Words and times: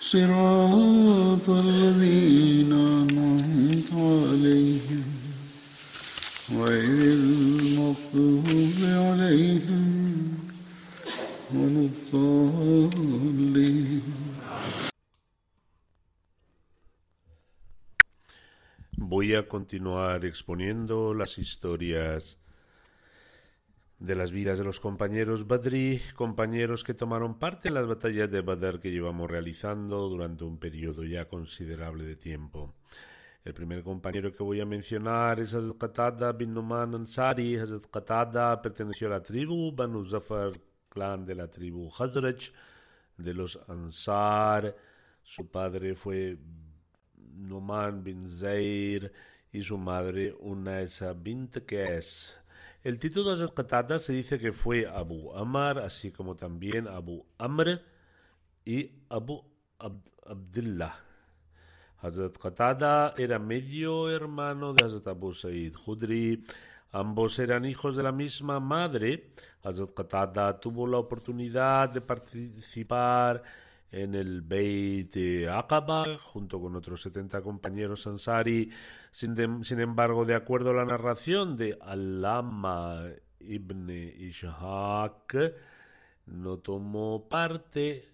صراط 0.00 1.50
الذين 1.50 2.72
أنعمت 2.72 3.92
عليهم 3.92 5.04
غير 6.52 7.14
المغضوب 7.14 8.46
عليهم 8.82 10.34
ولا 11.54 11.88
الضالين 11.90 14.02
Voy 18.98 19.34
a 19.34 19.46
continuar 19.46 20.24
exponiendo 20.24 21.14
las 21.14 21.38
historias 21.38 22.38
de 24.01 24.15
las 24.15 24.31
vidas 24.31 24.57
de 24.57 24.63
los 24.63 24.79
compañeros 24.79 25.45
Badri, 25.45 26.01
compañeros 26.15 26.83
que 26.83 26.95
tomaron 26.95 27.37
parte 27.37 27.67
en 27.67 27.75
las 27.75 27.85
batallas 27.85 28.31
de 28.31 28.41
Badr 28.41 28.79
que 28.79 28.89
llevamos 28.89 29.29
realizando 29.29 30.09
durante 30.09 30.43
un 30.43 30.57
periodo 30.57 31.03
ya 31.03 31.25
considerable 31.25 32.03
de 32.03 32.15
tiempo. 32.15 32.73
El 33.45 33.53
primer 33.53 33.83
compañero 33.83 34.33
que 34.33 34.41
voy 34.41 34.59
a 34.59 34.65
mencionar 34.65 35.39
es 35.39 35.53
Hazrat 35.53 35.77
Qatada 35.77 36.31
bin 36.31 36.51
Numan 36.51 36.95
Ansari. 36.95 37.57
Hazrat 37.57 37.85
Qatada 37.91 38.59
perteneció 38.59 39.05
a 39.05 39.11
la 39.11 39.21
tribu 39.21 39.71
Banu 39.71 40.03
Zafar, 40.03 40.53
clan 40.89 41.23
de 41.23 41.35
la 41.35 41.47
tribu 41.47 41.87
Hazraj, 41.95 42.51
de 43.17 43.33
los 43.35 43.59
Ansar. 43.67 44.75
Su 45.21 45.51
padre 45.51 45.93
fue 45.93 46.39
Numan 47.35 48.03
bin 48.03 48.27
Zair 48.27 49.11
y 49.51 49.61
su 49.61 49.77
madre 49.77 50.35
Unaisa 50.39 51.13
bint. 51.13 51.57
El 52.83 52.97
título 52.97 53.29
de 53.29 53.33
Hazrat 53.35 53.53
Qatada 53.53 53.99
se 53.99 54.11
dice 54.11 54.39
que 54.39 54.53
fue 54.53 54.87
Abu 54.87 55.35
Amar, 55.35 55.77
así 55.77 56.11
como 56.11 56.35
también 56.35 56.87
Abu 56.87 57.23
Amr 57.37 57.79
y 58.65 59.03
Abu 59.07 59.43
Abd 59.77 60.09
Abdullah. 60.25 60.95
Hazrat 61.99 62.37
Qatada 62.39 63.13
era 63.17 63.37
medio 63.37 64.09
hermano 64.09 64.73
de 64.73 64.83
Hazrat 64.83 65.07
Abu 65.09 65.33
Sa'id 65.33 65.75
Khudri. 65.75 66.43
Ambos 66.91 67.37
eran 67.37 67.65
hijos 67.65 67.95
de 67.95 68.01
la 68.01 68.11
misma 68.11 68.59
madre. 68.59 69.31
Hazrat 69.61 69.93
Qatada 69.93 70.59
tuvo 70.59 70.87
la 70.87 70.97
oportunidad 70.97 71.89
de 71.89 72.01
participar 72.01 73.43
en 73.91 74.15
el 74.15 74.41
Beit 74.41 75.15
Aqaba 75.49 76.17
junto 76.17 76.59
con 76.61 76.75
otros 76.75 77.01
70 77.01 77.41
compañeros 77.41 78.07
Ansari. 78.07 78.71
Sin, 79.11 79.37
embargo, 79.79 80.25
de 80.25 80.35
acuerdo 80.35 80.71
a 80.71 80.75
la 80.75 80.85
narración 80.85 81.57
de 81.57 81.77
Alama 81.81 82.97
ibn 83.39 83.89
Ishaq, 83.89 85.35
no 86.27 86.57
tomó 86.59 87.27
parte 87.27 88.07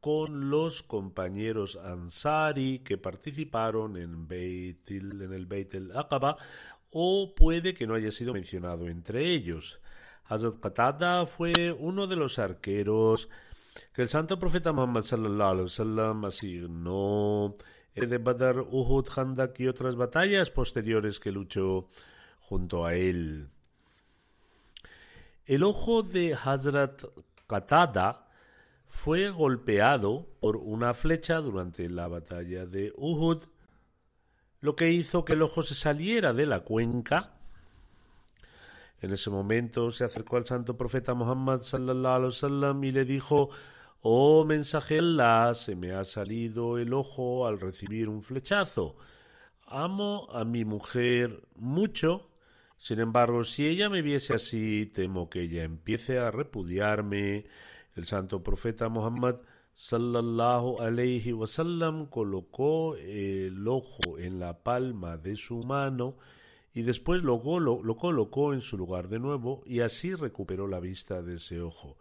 con 0.00 0.50
los 0.50 0.82
compañeros 0.82 1.76
Ansari 1.76 2.80
que 2.80 2.98
participaron 2.98 3.96
en, 3.96 4.28
Beit, 4.28 4.90
en 4.90 5.32
el 5.32 5.46
Beit 5.46 5.74
el-Aqaba 5.74 6.36
o 6.90 7.34
puede 7.34 7.72
que 7.72 7.86
no 7.86 7.94
haya 7.94 8.10
sido 8.10 8.34
mencionado 8.34 8.88
entre 8.88 9.30
ellos. 9.30 9.80
Hazrat 10.26 10.60
Qatada 10.60 11.26
fue 11.26 11.72
uno 11.72 12.06
de 12.06 12.16
los 12.16 12.38
arqueros 12.38 13.28
que 13.92 14.02
el 14.02 14.08
santo 14.08 14.38
profeta 14.38 14.72
Muhammad 14.72 15.02
sallallahu 15.02 15.50
alaihi 15.50 15.62
wasallam 15.64 16.24
asignó 16.24 17.56
de 17.94 18.18
Badr, 18.18 18.60
Uhud, 18.60 19.08
Handak 19.16 19.60
y 19.60 19.68
otras 19.68 19.96
batallas 19.96 20.50
posteriores 20.50 21.20
que 21.20 21.30
luchó 21.30 21.88
junto 22.40 22.84
a 22.84 22.94
él. 22.94 23.48
El 25.46 25.62
ojo 25.62 26.02
de 26.02 26.34
Hazrat 26.34 27.04
Qatada 27.46 28.28
fue 28.86 29.30
golpeado 29.30 30.26
por 30.40 30.56
una 30.56 30.94
flecha 30.94 31.36
durante 31.36 31.88
la 31.88 32.08
batalla 32.08 32.64
de 32.64 32.92
Uhud, 32.96 33.42
lo 34.60 34.76
que 34.76 34.90
hizo 34.90 35.24
que 35.24 35.34
el 35.34 35.42
ojo 35.42 35.62
se 35.62 35.74
saliera 35.74 36.32
de 36.32 36.46
la 36.46 36.60
cuenca. 36.60 37.33
En 39.04 39.12
ese 39.12 39.28
momento 39.28 39.90
se 39.90 40.02
acercó 40.04 40.38
al 40.38 40.46
santo 40.46 40.78
profeta 40.78 41.12
Muhammad 41.12 41.60
sallallahu 41.60 42.14
alaihi 42.14 42.28
wasallam 42.28 42.84
y 42.84 42.90
le 42.90 43.04
dijo: 43.04 43.50
Oh 44.00 44.46
mensaje 44.46 44.98
Allah, 44.98 45.52
se 45.52 45.76
me 45.76 45.92
ha 45.92 46.04
salido 46.04 46.78
el 46.78 46.94
ojo 46.94 47.46
al 47.46 47.60
recibir 47.60 48.08
un 48.08 48.22
flechazo. 48.22 48.96
Amo 49.66 50.26
a 50.32 50.46
mi 50.46 50.64
mujer 50.64 51.42
mucho. 51.56 52.30
Sin 52.78 52.98
embargo, 52.98 53.44
si 53.44 53.66
ella 53.66 53.90
me 53.90 54.00
viese 54.00 54.36
así, 54.36 54.86
temo 54.86 55.28
que 55.28 55.42
ella 55.42 55.64
empiece 55.64 56.18
a 56.18 56.30
repudiarme. 56.30 57.44
El 57.96 58.06
santo 58.06 58.42
profeta 58.42 58.88
Muhammad 58.88 59.36
sallallahu 59.74 60.80
alayhi 60.80 61.34
wasallam 61.34 62.06
colocó 62.06 62.96
el 62.96 63.68
ojo 63.68 64.18
en 64.18 64.40
la 64.40 64.62
palma 64.62 65.18
de 65.18 65.36
su 65.36 65.62
mano 65.62 66.16
y 66.74 66.82
después 66.82 67.22
lo, 67.22 67.40
lo, 67.60 67.82
lo 67.82 67.96
colocó 67.96 68.52
en 68.52 68.60
su 68.60 68.76
lugar 68.76 69.08
de 69.08 69.20
nuevo 69.20 69.62
y 69.64 69.80
así 69.80 70.14
recuperó 70.14 70.66
la 70.66 70.80
vista 70.80 71.22
de 71.22 71.36
ese 71.36 71.60
ojo. 71.60 71.96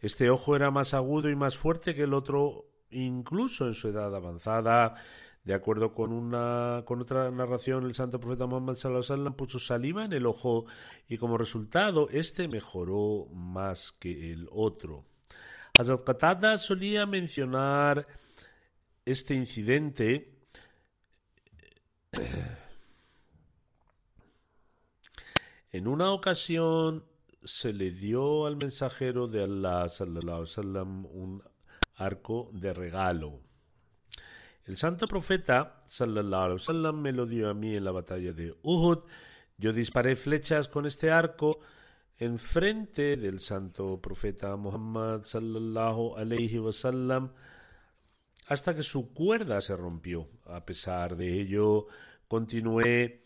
Este 0.00 0.28
ojo 0.30 0.56
era 0.56 0.72
más 0.72 0.94
agudo 0.94 1.30
y 1.30 1.36
más 1.36 1.56
fuerte 1.56 1.94
que 1.94 2.02
el 2.02 2.12
otro, 2.12 2.66
incluso 2.90 3.68
en 3.68 3.74
su 3.74 3.88
edad 3.88 4.14
avanzada. 4.14 4.94
De 5.44 5.54
acuerdo 5.54 5.94
con 5.94 6.12
una 6.12 6.82
con 6.84 7.00
otra 7.00 7.30
narración, 7.30 7.84
el 7.84 7.94
santo 7.94 8.18
profeta 8.18 8.46
Muhammad 8.46 8.74
sallallahu 8.74 9.36
puso 9.36 9.60
saliva 9.60 10.04
en 10.04 10.12
el 10.12 10.26
ojo 10.26 10.66
y 11.08 11.18
como 11.18 11.38
resultado 11.38 12.08
este 12.10 12.48
mejoró 12.48 13.26
más 13.32 13.92
que 13.92 14.32
el 14.32 14.48
otro. 14.50 15.04
Hazrat 15.78 16.02
Qatada 16.02 16.58
solía 16.58 17.06
mencionar 17.06 18.08
este 19.04 19.34
incidente 19.34 20.35
en 25.76 25.88
una 25.88 26.10
ocasión 26.10 27.04
se 27.44 27.74
le 27.74 27.90
dio 27.90 28.46
al 28.46 28.56
mensajero 28.56 29.28
de 29.28 29.44
Allah 29.44 29.86
un 30.80 31.42
arco 31.96 32.48
de 32.54 32.72
regalo. 32.72 33.40
El 34.64 34.76
santo 34.76 35.06
profeta 35.06 35.82
wasallam 36.00 37.02
me 37.02 37.12
lo 37.12 37.26
dio 37.26 37.50
a 37.50 37.54
mí 37.54 37.76
en 37.76 37.84
la 37.84 37.90
batalla 37.90 38.32
de 38.32 38.56
Uhud. 38.62 39.04
Yo 39.58 39.74
disparé 39.74 40.16
flechas 40.16 40.68
con 40.68 40.86
este 40.86 41.10
arco 41.10 41.60
enfrente 42.16 43.18
del 43.18 43.40
santo 43.40 44.00
profeta 44.00 44.56
Muhammad 44.56 45.24
sallallahu 45.24 46.16
alaihi 46.16 46.58
wasallam 46.58 47.32
hasta 48.46 48.74
que 48.74 48.82
su 48.82 49.12
cuerda 49.12 49.60
se 49.60 49.76
rompió. 49.76 50.26
A 50.46 50.64
pesar 50.64 51.16
de 51.16 51.38
ello, 51.38 51.86
continué 52.28 53.25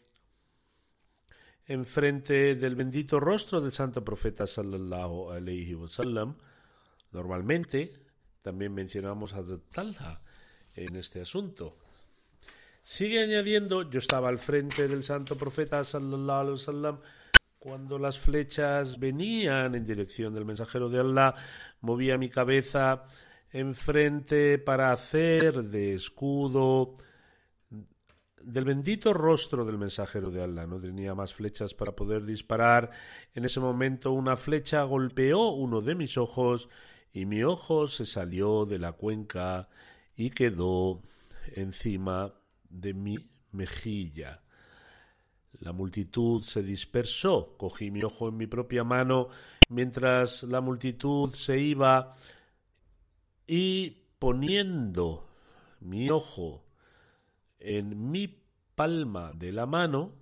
enfrente 1.70 2.56
del 2.56 2.74
bendito 2.74 3.20
rostro 3.20 3.60
del 3.60 3.70
santo 3.70 4.04
profeta 4.04 4.44
sallallahu 4.44 5.30
alayhi 5.30 5.74
wasallam. 5.74 6.34
Normalmente 7.12 7.92
también 8.42 8.74
mencionamos 8.74 9.34
a 9.34 9.44
Talha 9.72 10.20
en 10.74 10.96
este 10.96 11.20
asunto. 11.20 11.76
Sigue 12.82 13.22
añadiendo, 13.22 13.88
yo 13.88 14.00
estaba 14.00 14.28
al 14.28 14.38
frente 14.38 14.88
del 14.88 15.04
santo 15.04 15.36
profeta 15.36 15.84
sallallahu 15.84 16.40
alayhi 16.40 16.58
wasallam 16.58 16.98
cuando 17.60 17.98
las 18.00 18.18
flechas 18.18 18.98
venían 18.98 19.76
en 19.76 19.86
dirección 19.86 20.34
del 20.34 20.46
mensajero 20.46 20.88
de 20.88 20.98
Allah, 20.98 21.34
movía 21.82 22.18
mi 22.18 22.30
cabeza 22.30 23.04
enfrente 23.52 24.58
para 24.58 24.90
hacer 24.90 25.62
de 25.62 25.94
escudo 25.94 26.96
del 28.42 28.64
bendito 28.64 29.12
rostro 29.12 29.64
del 29.64 29.78
mensajero 29.78 30.30
de 30.30 30.42
Allah. 30.42 30.66
No 30.66 30.80
tenía 30.80 31.14
más 31.14 31.34
flechas 31.34 31.74
para 31.74 31.92
poder 31.92 32.24
disparar. 32.24 32.90
En 33.34 33.44
ese 33.44 33.60
momento 33.60 34.12
una 34.12 34.36
flecha 34.36 34.82
golpeó 34.82 35.50
uno 35.50 35.80
de 35.80 35.94
mis 35.94 36.16
ojos 36.16 36.68
y 37.12 37.26
mi 37.26 37.42
ojo 37.42 37.88
se 37.88 38.06
salió 38.06 38.66
de 38.66 38.78
la 38.78 38.92
cuenca 38.92 39.68
y 40.16 40.30
quedó 40.30 41.02
encima 41.54 42.32
de 42.68 42.94
mi 42.94 43.16
mejilla. 43.52 44.42
La 45.60 45.72
multitud 45.72 46.42
se 46.42 46.62
dispersó. 46.62 47.56
Cogí 47.58 47.90
mi 47.90 48.02
ojo 48.02 48.28
en 48.28 48.36
mi 48.36 48.46
propia 48.46 48.84
mano 48.84 49.28
mientras 49.68 50.42
la 50.42 50.60
multitud 50.60 51.32
se 51.34 51.58
iba 51.58 52.14
y 53.46 53.90
poniendo 54.18 55.26
mi 55.80 56.10
ojo 56.10 56.69
en 57.60 58.10
mi 58.10 58.42
palma 58.74 59.30
de 59.34 59.52
la 59.52 59.66
mano, 59.66 60.14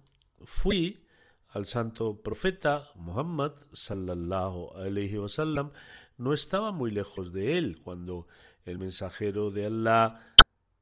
fui 0.44 1.04
al 1.48 1.64
santo 1.64 2.20
profeta 2.22 2.90
Muhammad 2.96 3.52
sallallahu 3.72 4.76
alaihi 4.76 5.18
wasallam. 5.18 5.70
No 6.18 6.32
estaba 6.32 6.72
muy 6.72 6.90
lejos 6.90 7.32
de 7.32 7.58
él 7.58 7.80
cuando 7.82 8.26
el 8.64 8.78
mensajero 8.78 9.50
de 9.50 9.66
Allah 9.66 10.20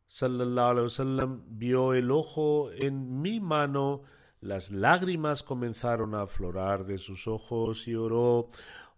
sallallahu 0.06 0.70
alaihi 0.70 0.84
wasallam 0.84 1.42
vio 1.46 1.92
el 1.92 2.10
ojo 2.10 2.72
en 2.72 3.20
mi 3.20 3.38
mano 3.40 4.02
las 4.40 4.70
lágrimas 4.70 5.42
comenzaron 5.42 6.14
a 6.14 6.22
aflorar 6.22 6.84
de 6.84 6.98
sus 6.98 7.26
ojos 7.26 7.88
y 7.88 7.94
oró, 7.94 8.48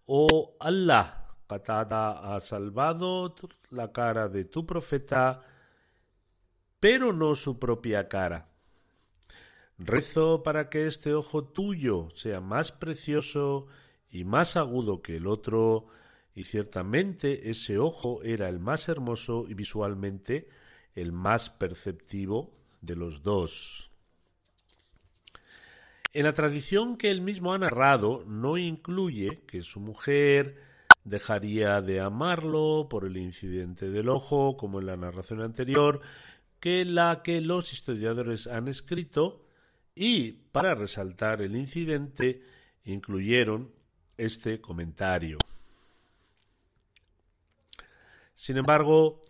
Oh 0.07 0.57
Allah, 0.61 1.27
Qatada 1.47 2.35
ha 2.35 2.41
salvado 2.41 3.35
la 3.71 3.93
cara 3.93 4.29
de 4.29 4.45
tu 4.45 4.67
profeta, 4.67 5.43
pero 6.81 7.13
no 7.13 7.35
su 7.35 7.59
propia 7.59 8.09
cara. 8.09 8.49
Rezo 9.79 10.43
para 10.43 10.69
que 10.69 10.87
este 10.87 11.15
ojo 11.15 11.45
tuyo 11.45 12.09
sea 12.15 12.41
más 12.41 12.73
precioso 12.73 13.67
y 14.11 14.25
más 14.25 14.57
agudo 14.57 15.03
que 15.03 15.17
el 15.17 15.27
otro, 15.27 15.87
y 16.35 16.45
ciertamente 16.45 17.51
ese 17.51 17.79
ojo 17.79 18.23
era 18.23 18.49
el 18.49 18.59
más 18.59 18.89
hermoso 18.89 19.47
y 19.49 19.55
visualmente 19.55 20.49
el 20.95 21.13
más 21.13 21.51
perceptivo 21.51 22.53
de 22.81 22.97
los 22.97 23.23
dos. 23.23 23.91
En 26.13 26.25
la 26.25 26.33
tradición 26.33 26.97
que 26.97 27.11
él 27.11 27.21
mismo 27.21 27.53
ha 27.53 27.59
narrado, 27.59 28.25
no 28.27 28.57
incluye 28.57 29.43
que 29.47 29.63
su 29.63 29.79
mujer 29.79 30.57
dejaría 31.05 31.81
de 31.81 32.01
amarlo 32.01 32.89
por 32.89 33.05
el 33.05 33.17
incidente 33.17 33.91
del 33.91 34.09
ojo, 34.09 34.57
como 34.57 34.81
en 34.81 34.87
la 34.87 34.97
narración 34.97 35.43
anterior, 35.43 36.01
que 36.61 36.85
la 36.85 37.23
que 37.23 37.41
los 37.41 37.73
historiadores 37.73 38.47
han 38.47 38.69
escrito, 38.69 39.45
y 39.95 40.33
para 40.33 40.75
resaltar 40.75 41.43
el 41.43 41.57
incidente 41.57 42.43
incluyeron 42.85 43.71
este 44.17 44.61
comentario. 44.61 45.39
Sin 48.35 48.57
embargo, 48.57 49.25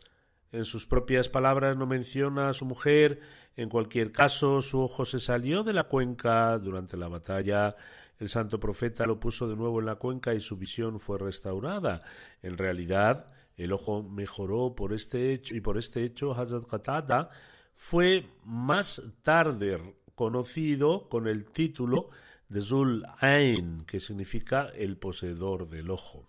en 0.53 0.65
sus 0.65 0.87
propias 0.87 1.29
palabras 1.29 1.77
no 1.77 1.87
menciona 1.87 2.49
a 2.49 2.55
su 2.55 2.65
mujer 2.65 3.21
en 3.59 3.69
cualquier 3.69 4.13
caso, 4.13 4.63
su 4.63 4.81
ojo 4.81 5.05
se 5.05 5.19
salió 5.19 5.65
de 5.65 5.73
la 5.73 5.89
cuenca 5.89 6.57
durante 6.59 6.97
la 6.97 7.09
batalla. 7.09 7.75
El 8.21 8.29
santo 8.29 8.61
profeta 8.61 9.05
lo 9.05 9.19
puso 9.19 9.49
de 9.49 9.57
nuevo 9.57 9.81
en 9.81 9.87
la 9.87 9.97
cuenca 9.97 10.33
y 10.33 10.39
su 10.39 10.57
visión 10.57 11.01
fue 11.01 11.19
restaurada. 11.19 12.01
En 12.41 12.57
realidad, 12.57 13.27
el 13.59 13.73
ojo 13.73 14.03
mejoró 14.03 14.75
por 14.75 14.95
este 14.95 15.33
hecho 15.33 15.55
y 15.55 15.61
por 15.61 15.77
este 15.77 16.05
hecho 16.05 16.33
Hazrat 16.33 16.67
Qatada 16.67 17.29
fue 17.75 18.27
más 18.45 19.03
tarde 19.23 19.97
conocido 20.15 21.09
con 21.09 21.29
el 21.29 21.45
título 21.51 22.09
de 22.49 22.61
Zul 22.61 23.05
Ain, 23.19 23.85
que 23.85 24.01
significa 24.01 24.69
el 24.75 24.97
poseedor 24.97 25.69
del 25.69 25.91
ojo. 25.91 26.29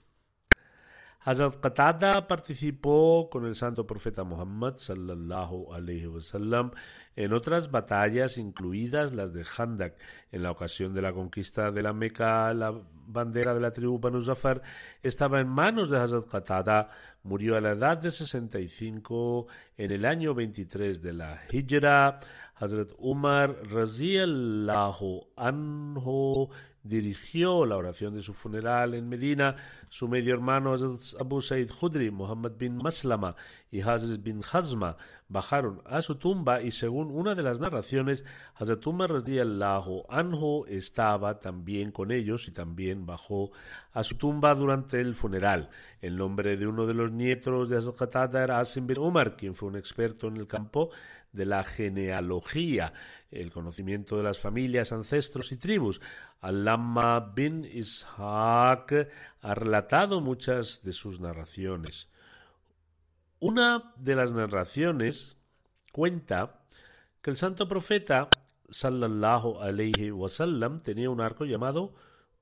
Hazrat 1.29 1.59
Qatada 1.59 2.27
participó 2.27 3.29
con 3.29 3.45
el 3.45 3.53
santo 3.53 3.85
profeta 3.85 4.23
Muhammad 4.23 4.77
sallallahu 4.77 5.71
alaihi 5.71 6.07
wasallam 6.07 6.71
en 7.15 7.33
otras 7.33 7.69
batallas, 7.69 8.39
incluidas 8.39 9.13
las 9.13 9.31
de 9.31 9.45
Handak. 9.45 9.93
En 10.31 10.41
la 10.41 10.49
ocasión 10.49 10.91
de 10.95 11.03
la 11.03 11.13
conquista 11.13 11.69
de 11.69 11.83
la 11.83 11.93
Meca, 11.93 12.51
la 12.55 12.73
bandera 13.05 13.53
de 13.53 13.59
la 13.59 13.71
tribu 13.71 13.99
Banu 13.99 14.23
Zafar 14.23 14.63
estaba 15.03 15.39
en 15.39 15.49
manos 15.49 15.91
de 15.91 15.99
Hazrat 15.99 16.27
Qatada. 16.27 16.89
Murió 17.21 17.57
a 17.57 17.61
la 17.61 17.73
edad 17.73 17.99
de 17.99 18.09
65 18.09 19.45
en 19.77 19.91
el 19.91 20.05
año 20.05 20.33
23 20.33 20.99
de 20.99 21.13
la 21.13 21.41
Hijra. 21.51 22.17
Hazrat 22.55 22.89
Umar 22.97 23.55
raziyallahu 23.69 25.27
anhu 25.37 26.49
dirigió 26.89 27.65
la 27.67 27.77
oración 27.77 28.15
de 28.15 28.23
su 28.23 28.33
funeral 28.33 28.95
en 28.95 29.07
Medina, 29.07 29.55
su 29.89 30.07
medio 30.07 30.33
hermano 30.33 30.75
Abu 31.19 31.41
Said 31.41 31.69
Khudri, 31.69 32.09
Muhammad 32.09 32.53
bin 32.57 32.77
Maslama 32.77 33.35
y 33.71 33.81
Hazrat 33.81 34.23
bin 34.23 34.41
Hazma 34.51 34.97
bajaron 35.27 35.83
a 35.85 36.01
su 36.01 36.15
tumba 36.15 36.61
y 36.63 36.71
según 36.71 37.11
una 37.11 37.35
de 37.35 37.43
las 37.43 37.59
narraciones, 37.59 38.25
Hazrat 38.55 38.85
Umar 38.87 39.11
Lajo 39.29 40.05
anhu 40.09 40.65
estaba 40.67 41.39
también 41.39 41.91
con 41.91 42.11
ellos 42.11 42.47
y 42.47 42.51
también 42.51 43.05
bajó 43.05 43.51
a 43.93 44.03
su 44.03 44.15
tumba 44.15 44.55
durante 44.55 44.99
el 44.99 45.13
funeral. 45.13 45.69
El 46.01 46.17
nombre 46.17 46.57
de 46.57 46.65
uno 46.65 46.87
de 46.87 46.95
los 46.95 47.11
nietos 47.11 47.69
de 47.69 47.77
Hazrat 47.77 47.97
Qatada 47.97 48.63
bin 48.81 48.97
Umar, 48.97 49.35
quien 49.35 49.53
fue 49.53 49.69
un 49.69 49.75
experto 49.75 50.27
en 50.27 50.37
el 50.37 50.47
campo 50.47 50.89
de 51.31 51.45
la 51.45 51.63
genealogía, 51.63 52.93
el 53.31 53.51
conocimiento 53.51 54.17
de 54.17 54.23
las 54.23 54.39
familias, 54.39 54.91
ancestros 54.91 55.51
y 55.51 55.57
tribus. 55.57 56.01
Alama 56.41 57.19
bin 57.35 57.65
Ishaq 57.65 59.07
ha 59.41 59.55
relatado 59.55 60.21
muchas 60.21 60.83
de 60.83 60.93
sus 60.93 61.19
narraciones. 61.19 62.09
Una 63.39 63.93
de 63.97 64.15
las 64.15 64.33
narraciones 64.33 65.37
cuenta 65.93 66.61
que 67.21 67.29
el 67.29 67.37
santo 67.37 67.67
profeta 67.67 68.29
sallallahu 68.69 69.61
alayhi 69.61 70.11
wasallam 70.11 70.79
tenía 70.79 71.09
un 71.09 71.21
arco 71.21 71.45
llamado 71.45 71.93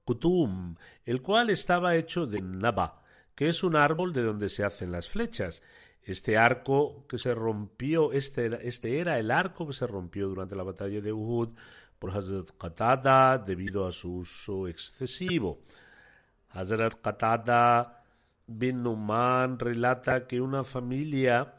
Kutum, 0.06 0.76
el 1.06 1.22
cual 1.22 1.50
estaba 1.50 1.96
hecho 1.96 2.26
de 2.26 2.42
Naba, 2.42 3.04
que 3.36 3.50
es 3.50 3.64
un 3.64 3.76
árbol 3.76 4.14
de 4.14 4.24
donde 4.24 4.50
se 4.50 4.64
hacen 4.64 4.92
las 4.92 5.10
flechas, 5.10 5.62
este 6.08 6.38
arco 6.38 7.06
que 7.06 7.18
se 7.18 7.36
rompió, 7.36 8.14
este, 8.14 8.66
este 8.66 9.00
era 9.00 9.20
el 9.20 9.30
arco 9.30 9.68
que 9.68 9.74
se 9.74 9.86
rompió 9.86 10.30
durante 10.30 10.56
la 10.56 10.64
batalla 10.64 11.02
de 11.02 11.12
Uhud 11.12 11.50
por 12.00 12.12
Hazrat 12.12 12.52
Qatada 12.58 13.38
debido 13.38 13.86
a 13.86 13.92
su 13.92 14.16
uso 14.16 14.70
excesivo. 14.70 15.60
Hazrat 16.52 17.02
Qatada 17.02 18.06
bin 18.48 18.84
Numan 18.84 19.60
relata 19.60 20.28
que 20.28 20.40
una 20.40 20.64
familia 20.64 21.56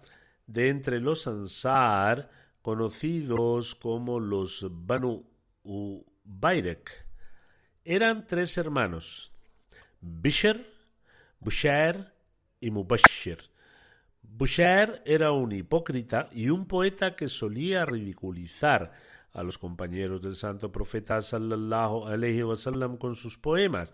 de 0.47 0.71
entre 0.71 0.99
los 0.99 1.27
Ansar, 1.27 2.31
conocidos 2.63 3.75
como 3.75 4.19
los 4.19 4.67
Banu 4.71 5.27
Ubayrek, 5.63 6.91
eran 7.85 8.27
tres 8.27 8.57
hermanos, 8.57 9.31
Bishr, 10.01 10.67
Bushair 11.39 12.15
y 12.61 12.71
Mubashir 12.71 13.58
Boucher 14.39 15.03
era 15.05 15.33
un 15.33 15.51
hipócrita 15.51 16.29
y 16.31 16.49
un 16.49 16.67
poeta 16.67 17.17
que 17.17 17.27
solía 17.27 17.85
ridiculizar 17.85 18.93
a 19.33 19.43
los 19.43 19.59
compañeros 19.59 20.23
del 20.23 20.37
santo 20.37 20.71
profeta 20.71 21.21
sallallahu 21.21 22.07
alaihi 22.07 22.45
wasallam 22.45 22.99
con 22.99 23.17
sus 23.17 23.37
poemas. 23.37 23.93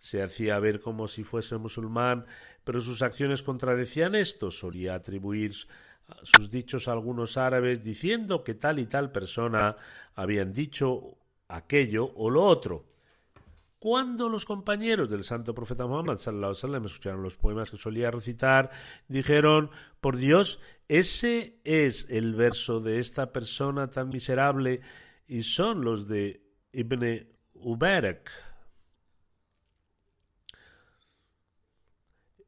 Se 0.00 0.20
hacía 0.20 0.58
ver 0.58 0.80
como 0.80 1.06
si 1.06 1.22
fuese 1.22 1.58
musulmán, 1.58 2.26
pero 2.64 2.80
sus 2.80 3.02
acciones 3.02 3.44
contradecían 3.44 4.16
esto. 4.16 4.50
Solía 4.50 4.96
atribuir 4.96 5.54
sus 6.24 6.50
dichos 6.50 6.88
a 6.88 6.92
algunos 6.92 7.36
árabes 7.36 7.84
diciendo 7.84 8.42
que 8.42 8.54
tal 8.54 8.80
y 8.80 8.86
tal 8.86 9.12
persona 9.12 9.76
habían 10.16 10.52
dicho 10.52 11.18
aquello 11.46 12.10
o 12.16 12.30
lo 12.30 12.42
otro. 12.42 12.93
Cuando 13.84 14.30
los 14.30 14.46
compañeros 14.46 15.10
del 15.10 15.24
santo 15.24 15.54
profeta 15.54 15.86
Muhammad 15.86 16.16
sallallahu 16.16 16.56
alaihi 16.62 16.86
escucharon 16.86 17.22
los 17.22 17.36
poemas 17.36 17.70
que 17.70 17.76
solía 17.76 18.10
recitar, 18.10 18.70
dijeron, 19.08 19.68
por 20.00 20.16
Dios, 20.16 20.58
ese 20.88 21.60
es 21.64 22.06
el 22.08 22.34
verso 22.34 22.80
de 22.80 22.98
esta 22.98 23.30
persona 23.30 23.90
tan 23.90 24.08
miserable 24.08 24.80
y 25.26 25.42
son 25.42 25.84
los 25.84 26.08
de 26.08 26.40
Ibn 26.72 27.28
Uberek. 27.56 28.30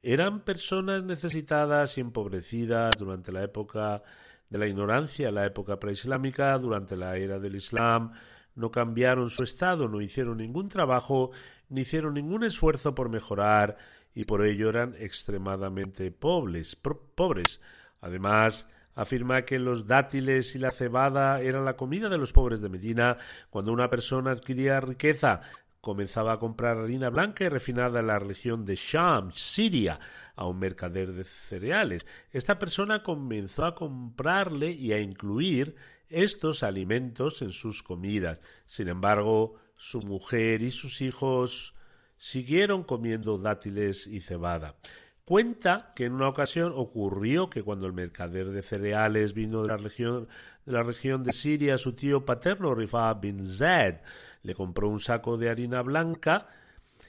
Eran 0.00 0.42
personas 0.42 1.04
necesitadas 1.04 1.98
y 1.98 2.00
empobrecidas 2.00 2.96
durante 2.96 3.30
la 3.30 3.42
época 3.42 4.02
de 4.48 4.56
la 4.56 4.66
ignorancia, 4.66 5.30
la 5.30 5.44
época 5.44 5.78
preislámica, 5.78 6.56
durante 6.56 6.96
la 6.96 7.18
era 7.18 7.38
del 7.38 7.56
Islam, 7.56 8.12
no 8.56 8.70
cambiaron 8.70 9.30
su 9.30 9.44
estado, 9.44 9.88
no 9.88 10.00
hicieron 10.00 10.38
ningún 10.38 10.68
trabajo, 10.68 11.30
ni 11.68 11.82
hicieron 11.82 12.14
ningún 12.14 12.42
esfuerzo 12.42 12.94
por 12.94 13.08
mejorar, 13.08 13.76
y 14.14 14.24
por 14.24 14.44
ello 14.44 14.70
eran 14.70 14.94
extremadamente 14.98 16.10
pobres. 16.10 16.74
pobres. 16.74 17.60
Además, 18.00 18.68
afirma 18.94 19.42
que 19.42 19.58
los 19.58 19.86
dátiles 19.86 20.56
y 20.56 20.58
la 20.58 20.70
cebada 20.70 21.40
eran 21.42 21.66
la 21.66 21.76
comida 21.76 22.08
de 22.08 22.18
los 22.18 22.32
pobres 22.32 22.60
de 22.60 22.70
Medina. 22.70 23.18
Cuando 23.50 23.72
una 23.72 23.90
persona 23.90 24.30
adquiría 24.30 24.80
riqueza, 24.80 25.42
comenzaba 25.82 26.32
a 26.32 26.38
comprar 26.38 26.78
harina 26.78 27.10
blanca 27.10 27.44
y 27.44 27.48
refinada 27.48 28.00
en 28.00 28.06
la 28.06 28.18
región 28.18 28.64
de 28.64 28.74
Sham, 28.74 29.32
Siria, 29.32 30.00
a 30.34 30.46
un 30.46 30.58
mercader 30.58 31.12
de 31.12 31.24
cereales. 31.24 32.06
Esta 32.32 32.58
persona 32.58 33.02
comenzó 33.02 33.66
a 33.66 33.74
comprarle 33.74 34.70
y 34.70 34.92
a 34.92 34.98
incluir 34.98 35.76
estos 36.08 36.62
alimentos 36.62 37.42
en 37.42 37.52
sus 37.52 37.82
comidas. 37.82 38.40
Sin 38.66 38.88
embargo, 38.88 39.54
su 39.76 40.00
mujer 40.02 40.62
y 40.62 40.70
sus 40.70 41.00
hijos 41.00 41.74
siguieron 42.18 42.82
comiendo 42.82 43.38
dátiles 43.38 44.06
y 44.06 44.20
cebada. 44.20 44.76
Cuenta 45.24 45.92
que 45.96 46.04
en 46.04 46.12
una 46.12 46.28
ocasión 46.28 46.72
ocurrió 46.74 47.50
que 47.50 47.62
cuando 47.62 47.86
el 47.86 47.92
mercader 47.92 48.50
de 48.50 48.62
cereales 48.62 49.34
vino 49.34 49.62
de 49.62 49.68
la 49.68 49.76
región 49.76 50.28
de, 50.64 50.72
la 50.72 50.82
región 50.82 51.24
de 51.24 51.32
Siria, 51.32 51.78
su 51.78 51.94
tío 51.94 52.24
paterno 52.24 52.74
Rifa 52.74 53.12
bin 53.14 53.44
Zaid 53.44 53.96
le 54.42 54.54
compró 54.54 54.88
un 54.88 55.00
saco 55.00 55.36
de 55.36 55.50
harina 55.50 55.82
blanca 55.82 56.46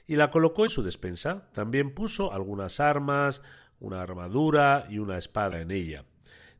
y 0.06 0.16
la 0.16 0.30
colocó 0.30 0.64
en 0.64 0.70
su 0.70 0.82
despensa. 0.82 1.48
También 1.52 1.94
puso 1.94 2.32
algunas 2.32 2.80
armas, 2.80 3.42
una 3.78 4.02
armadura 4.02 4.86
y 4.88 4.98
una 4.98 5.16
espada 5.18 5.60
en 5.60 5.70
ella. 5.70 6.04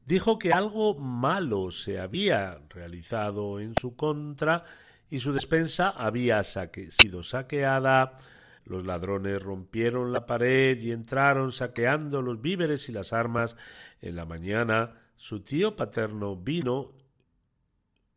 Dijo 0.08 0.38
que 0.38 0.54
algo 0.54 0.94
malo 0.94 1.70
se 1.70 2.00
había 2.00 2.62
realizado 2.70 3.60
en 3.60 3.76
su 3.76 3.94
contra 3.94 4.64
y 5.10 5.18
su 5.18 5.34
despensa 5.34 5.90
había 5.90 6.42
sido 6.42 7.22
saqueada. 7.22 8.16
Los 8.64 8.86
ladrones 8.86 9.42
rompieron 9.42 10.10
la 10.10 10.24
pared 10.24 10.80
y 10.80 10.92
entraron 10.92 11.52
saqueando 11.52 12.22
los 12.22 12.40
víveres 12.40 12.88
y 12.88 12.92
las 12.92 13.12
armas. 13.12 13.54
En 14.00 14.16
la 14.16 14.24
mañana 14.24 14.94
su 15.16 15.40
tío 15.40 15.76
paterno 15.76 16.36
vino 16.36 16.94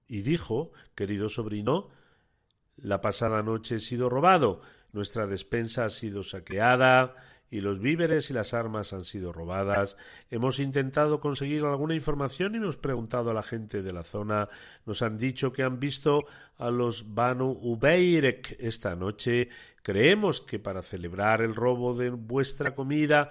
y 0.08 0.22
dijo, 0.22 0.72
querido 0.96 1.28
sobrino, 1.28 1.90
la 2.78 3.02
pasada 3.02 3.44
noche 3.44 3.76
he 3.76 3.80
sido 3.82 4.08
robado, 4.08 4.62
nuestra 4.94 5.28
despensa 5.28 5.84
ha 5.84 5.90
sido 5.90 6.24
saqueada 6.24 7.16
y 7.52 7.60
los 7.60 7.80
víveres 7.80 8.30
y 8.30 8.34
las 8.34 8.54
armas 8.54 8.94
han 8.94 9.04
sido 9.04 9.34
robadas. 9.34 9.98
Hemos 10.30 10.60
intentado 10.60 11.20
conseguir 11.20 11.66
alguna 11.66 11.94
información 11.94 12.56
y 12.56 12.58
hemos 12.58 12.78
preguntado 12.78 13.30
a 13.30 13.34
la 13.34 13.44
gente 13.44 13.84
de 13.84 13.92
la 13.92 14.06
zona. 14.06 14.48
Nos 14.86 15.02
han 15.02 15.18
dicho 15.18 15.52
que 15.52 15.64
han 15.64 15.78
visto 15.78 16.26
a 16.58 16.72
los 16.72 17.14
Banu 17.14 17.60
Ubeirek 17.62 18.56
esta 18.58 18.96
noche. 18.96 19.50
Creemos 19.84 20.40
que 20.40 20.60
para 20.60 20.82
celebrar 20.82 21.42
el 21.42 21.54
robo 21.54 21.94
de 21.94 22.10
vuestra 22.12 22.74
comida 22.74 23.30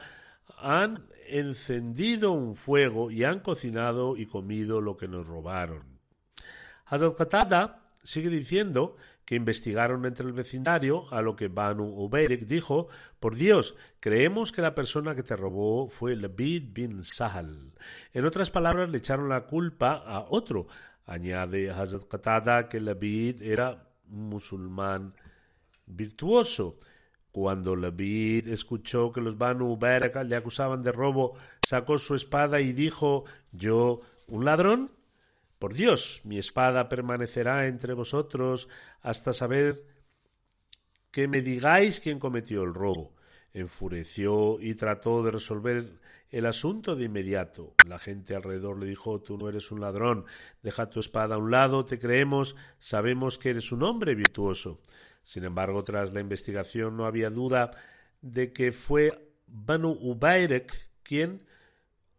han 0.58 1.02
encendido 1.26 2.32
un 2.32 2.56
fuego 2.56 3.10
y 3.10 3.24
han 3.24 3.40
cocinado 3.40 4.18
y 4.18 4.26
comido 4.26 4.82
lo 4.82 4.98
que 4.98 5.08
nos 5.08 5.26
robaron. 5.26 5.98
Hazrat 6.84 7.16
Qatada 7.16 7.82
sigue 8.02 8.28
diciendo 8.28 8.96
que 9.30 9.37
investigaron 9.37 10.06
entre 10.06 10.26
el 10.26 10.32
vecindario, 10.32 11.06
a 11.14 11.22
lo 11.22 11.37
que 11.37 11.46
Banu 11.46 11.84
Ubayrik 11.84 12.46
dijo, 12.46 12.88
por 13.20 13.37
Dios, 13.37 13.76
creemos 14.00 14.50
que 14.50 14.60
la 14.60 14.75
persona 14.75 15.14
que 15.14 15.22
te 15.22 15.37
robó 15.37 15.88
fue 15.88 16.16
Labid 16.16 16.72
bin 16.72 17.04
Sahal. 17.04 17.70
En 18.12 18.25
otras 18.25 18.50
palabras, 18.50 18.90
le 18.90 18.99
echaron 18.99 19.28
la 19.28 19.46
culpa 19.46 20.02
a 20.04 20.26
otro. 20.30 20.66
Añade 21.06 21.70
Hazrat 21.70 22.08
Qatada 22.08 22.68
que 22.68 22.80
Labid 22.80 23.40
era 23.40 23.88
musulmán 24.08 25.14
virtuoso. 25.87 26.76
Cuando 27.30 27.76
Labid 27.76 28.49
escuchó 28.49 29.12
que 29.12 29.20
los 29.20 29.38
Banu 29.38 29.75
Ubayrik 29.75 30.16
le 30.25 30.34
acusaban 30.34 30.82
de 30.82 30.90
robo, 30.90 31.37
sacó 31.60 31.99
su 31.99 32.16
espada 32.16 32.60
y 32.60 32.72
dijo, 32.72 33.26
yo, 33.52 34.00
un 34.26 34.44
ladrón, 34.44 34.90
por 35.60 35.74
Dios, 35.74 36.22
mi 36.24 36.38
espada 36.38 36.88
permanecerá 36.88 37.66
entre 37.66 37.92
vosotros 37.92 38.66
hasta 39.02 39.34
saber 39.34 39.84
que 41.10 41.28
me 41.28 41.42
digáis 41.42 42.00
quién 42.00 42.18
cometió 42.18 42.62
el 42.62 42.72
robo. 42.72 43.14
Enfureció 43.52 44.58
y 44.58 44.74
trató 44.74 45.22
de 45.22 45.32
resolver 45.32 46.00
el 46.30 46.46
asunto 46.46 46.96
de 46.96 47.04
inmediato. 47.04 47.74
La 47.86 47.98
gente 47.98 48.34
alrededor 48.34 48.78
le 48.78 48.86
dijo 48.86 49.20
Tú 49.20 49.36
no 49.36 49.50
eres 49.50 49.70
un 49.70 49.82
ladrón, 49.82 50.24
deja 50.62 50.88
tu 50.88 50.98
espada 50.98 51.34
a 51.34 51.38
un 51.38 51.50
lado, 51.50 51.84
te 51.84 51.98
creemos, 51.98 52.56
sabemos 52.78 53.38
que 53.38 53.50
eres 53.50 53.70
un 53.70 53.82
hombre 53.82 54.14
virtuoso. 54.14 54.80
Sin 55.24 55.44
embargo, 55.44 55.84
tras 55.84 56.10
la 56.14 56.20
investigación 56.20 56.96
no 56.96 57.04
había 57.04 57.28
duda 57.28 57.72
de 58.22 58.54
que 58.54 58.72
fue 58.72 59.30
Banu 59.46 59.90
Ubayrek 59.90 60.88
quien 61.02 61.44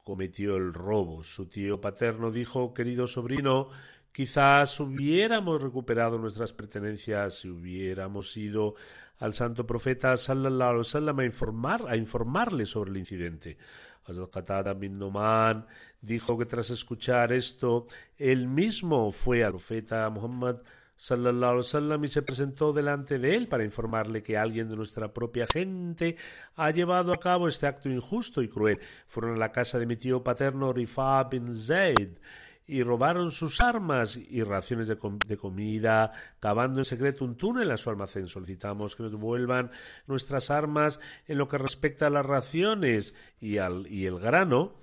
cometió 0.03 0.57
el 0.57 0.73
robo. 0.73 1.23
Su 1.23 1.47
tío 1.47 1.79
paterno 1.79 2.31
dijo, 2.31 2.73
querido 2.73 3.07
sobrino, 3.07 3.69
quizás 4.11 4.79
hubiéramos 4.79 5.61
recuperado 5.61 6.17
nuestras 6.17 6.53
pertenencias 6.53 7.39
si 7.39 7.49
hubiéramos 7.49 8.35
ido 8.37 8.75
al 9.19 9.33
santo 9.33 9.65
profeta 9.65 10.17
sallallahu 10.17 10.69
alaihi 10.69 10.79
wasallam 10.79 11.19
a 11.19 11.25
informar 11.25 11.85
a 11.87 11.95
informarle 11.95 12.65
sobre 12.65 12.91
el 12.91 12.97
incidente. 12.97 13.57
Hazrat 14.05 14.31
Qatada 14.31 14.73
bin 14.73 14.97
Numan 14.97 15.67
dijo 16.01 16.37
que 16.37 16.45
tras 16.45 16.71
escuchar 16.71 17.31
esto, 17.31 17.85
él 18.17 18.47
mismo 18.47 19.11
fue 19.11 19.43
al 19.43 19.51
profeta 19.51 20.09
Muhammad 20.09 20.57
sallallahu 21.01 21.57
wasallam 21.57 22.03
y 22.03 22.09
se 22.09 22.21
presentó 22.21 22.73
delante 22.73 23.17
de 23.17 23.35
él 23.35 23.47
para 23.47 23.63
informarle 23.63 24.21
que 24.21 24.37
alguien 24.37 24.69
de 24.69 24.75
nuestra 24.75 25.11
propia 25.11 25.47
gente 25.47 26.15
ha 26.55 26.69
llevado 26.69 27.11
a 27.11 27.19
cabo 27.19 27.47
este 27.47 27.65
acto 27.65 27.89
injusto 27.89 28.43
y 28.43 28.47
cruel. 28.47 28.79
Fueron 29.07 29.33
a 29.33 29.39
la 29.39 29.51
casa 29.51 29.79
de 29.79 29.87
mi 29.87 29.95
tío 29.95 30.23
paterno 30.23 30.71
Rifa 30.71 31.23
bin 31.23 31.57
Zaid 31.57 32.19
y 32.67 32.83
robaron 32.83 33.31
sus 33.31 33.61
armas 33.61 34.15
y 34.15 34.43
raciones 34.43 34.87
de, 34.87 34.99
de, 35.25 35.37
comida, 35.37 36.11
cavando 36.39 36.79
en 36.79 36.85
secreto 36.85 37.25
un 37.25 37.35
túnel 37.35 37.71
a 37.71 37.77
su 37.77 37.89
almacén. 37.89 38.27
Solicitamos 38.27 38.95
que 38.95 39.01
nos 39.01 39.11
devuelvan 39.11 39.71
nuestras 40.05 40.51
armas 40.51 40.99
en 41.27 41.39
lo 41.39 41.47
que 41.47 41.57
respecta 41.57 42.07
a 42.07 42.11
las 42.11 42.27
raciones 42.27 43.15
y, 43.39 43.57
al, 43.57 43.87
y 43.87 44.05
el 44.05 44.19
grano. 44.19 44.75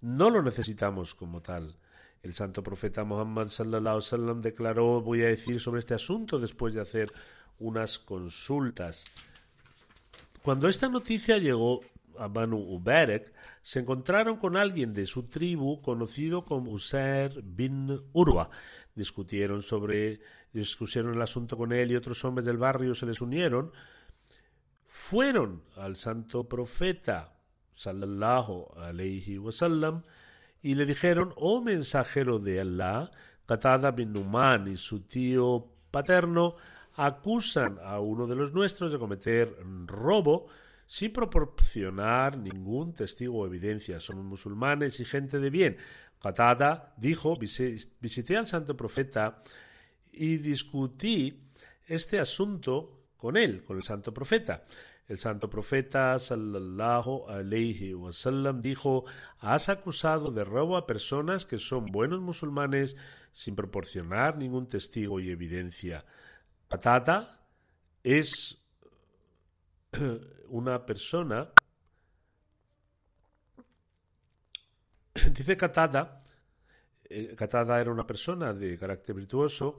No 0.00 0.28
lo 0.28 0.42
necesitamos 0.42 1.14
como 1.14 1.40
tal. 1.40 1.76
El 2.24 2.32
santo 2.32 2.62
profeta 2.62 3.04
Muhammad 3.04 3.48
sallallahu 3.48 3.96
wasallam 3.96 4.40
declaró, 4.40 5.02
voy 5.02 5.20
a 5.22 5.26
decir 5.26 5.60
sobre 5.60 5.80
este 5.80 5.92
asunto 5.92 6.38
después 6.38 6.72
de 6.72 6.80
hacer 6.80 7.12
unas 7.58 7.98
consultas. 7.98 9.04
Cuando 10.42 10.66
esta 10.66 10.88
noticia 10.88 11.36
llegó 11.36 11.82
a 12.18 12.28
Banu 12.28 12.56
Uberek, 12.56 13.30
se 13.60 13.80
encontraron 13.80 14.38
con 14.38 14.56
alguien 14.56 14.94
de 14.94 15.04
su 15.04 15.24
tribu 15.24 15.82
conocido 15.82 16.46
como 16.46 16.70
Usair 16.70 17.42
bin 17.44 18.00
Urwa. 18.14 18.48
Discutieron 18.94 19.60
sobre, 19.60 20.20
discutieron 20.50 21.12
el 21.12 21.20
asunto 21.20 21.58
con 21.58 21.72
él 21.72 21.92
y 21.92 21.96
otros 21.96 22.24
hombres 22.24 22.46
del 22.46 22.56
barrio 22.56 22.94
se 22.94 23.04
les 23.04 23.20
unieron. 23.20 23.70
Fueron 24.86 25.62
al 25.76 25.96
santo 25.96 26.48
profeta 26.48 27.36
sallallahu 27.74 28.78
alaihi 28.78 29.36
wasallam 29.36 30.04
y 30.64 30.76
le 30.76 30.86
dijeron, 30.86 31.34
oh 31.36 31.60
mensajero 31.60 32.38
de 32.38 32.58
Allah, 32.58 33.10
Qatada 33.44 33.90
bin 33.90 34.14
Numan 34.14 34.66
y 34.66 34.78
su 34.78 35.00
tío 35.00 35.68
paterno 35.90 36.56
acusan 36.94 37.78
a 37.84 38.00
uno 38.00 38.26
de 38.26 38.34
los 38.34 38.54
nuestros 38.54 38.90
de 38.90 38.98
cometer 38.98 39.58
robo 39.84 40.46
sin 40.86 41.12
proporcionar 41.12 42.38
ningún 42.38 42.94
testigo 42.94 43.40
o 43.40 43.46
evidencia. 43.46 44.00
Somos 44.00 44.24
musulmanes 44.24 44.98
y 45.00 45.04
gente 45.04 45.38
de 45.38 45.50
bien. 45.50 45.76
Qatada 46.18 46.94
dijo, 46.96 47.36
visité 48.00 48.38
al 48.38 48.46
santo 48.46 48.74
profeta 48.74 49.42
y 50.12 50.38
discutí 50.38 51.42
este 51.86 52.18
asunto 52.18 53.08
con 53.18 53.36
él, 53.36 53.64
con 53.64 53.76
el 53.76 53.82
santo 53.82 54.14
profeta. 54.14 54.64
El 55.06 55.18
santo 55.18 55.50
profeta 55.50 56.18
sallallahu 56.18 57.28
alaihi 57.28 57.92
wasallam 57.92 58.62
dijo: 58.62 59.04
Has 59.38 59.68
acusado 59.68 60.30
de 60.30 60.44
robo 60.44 60.78
a 60.78 60.86
personas 60.86 61.44
que 61.44 61.58
son 61.58 61.86
buenos 61.86 62.20
musulmanes 62.20 62.96
sin 63.30 63.54
proporcionar 63.54 64.38
ningún 64.38 64.66
testigo 64.66 65.20
y 65.20 65.30
evidencia. 65.30 66.06
Patata 66.68 67.46
es 68.02 68.64
una 70.48 70.86
persona. 70.86 71.52
Dice 75.32 75.56
Katada, 75.58 76.16
eh, 77.10 77.34
Katada 77.36 77.78
era 77.78 77.92
una 77.92 78.06
persona 78.06 78.54
de 78.54 78.78
carácter 78.78 79.14
virtuoso 79.14 79.78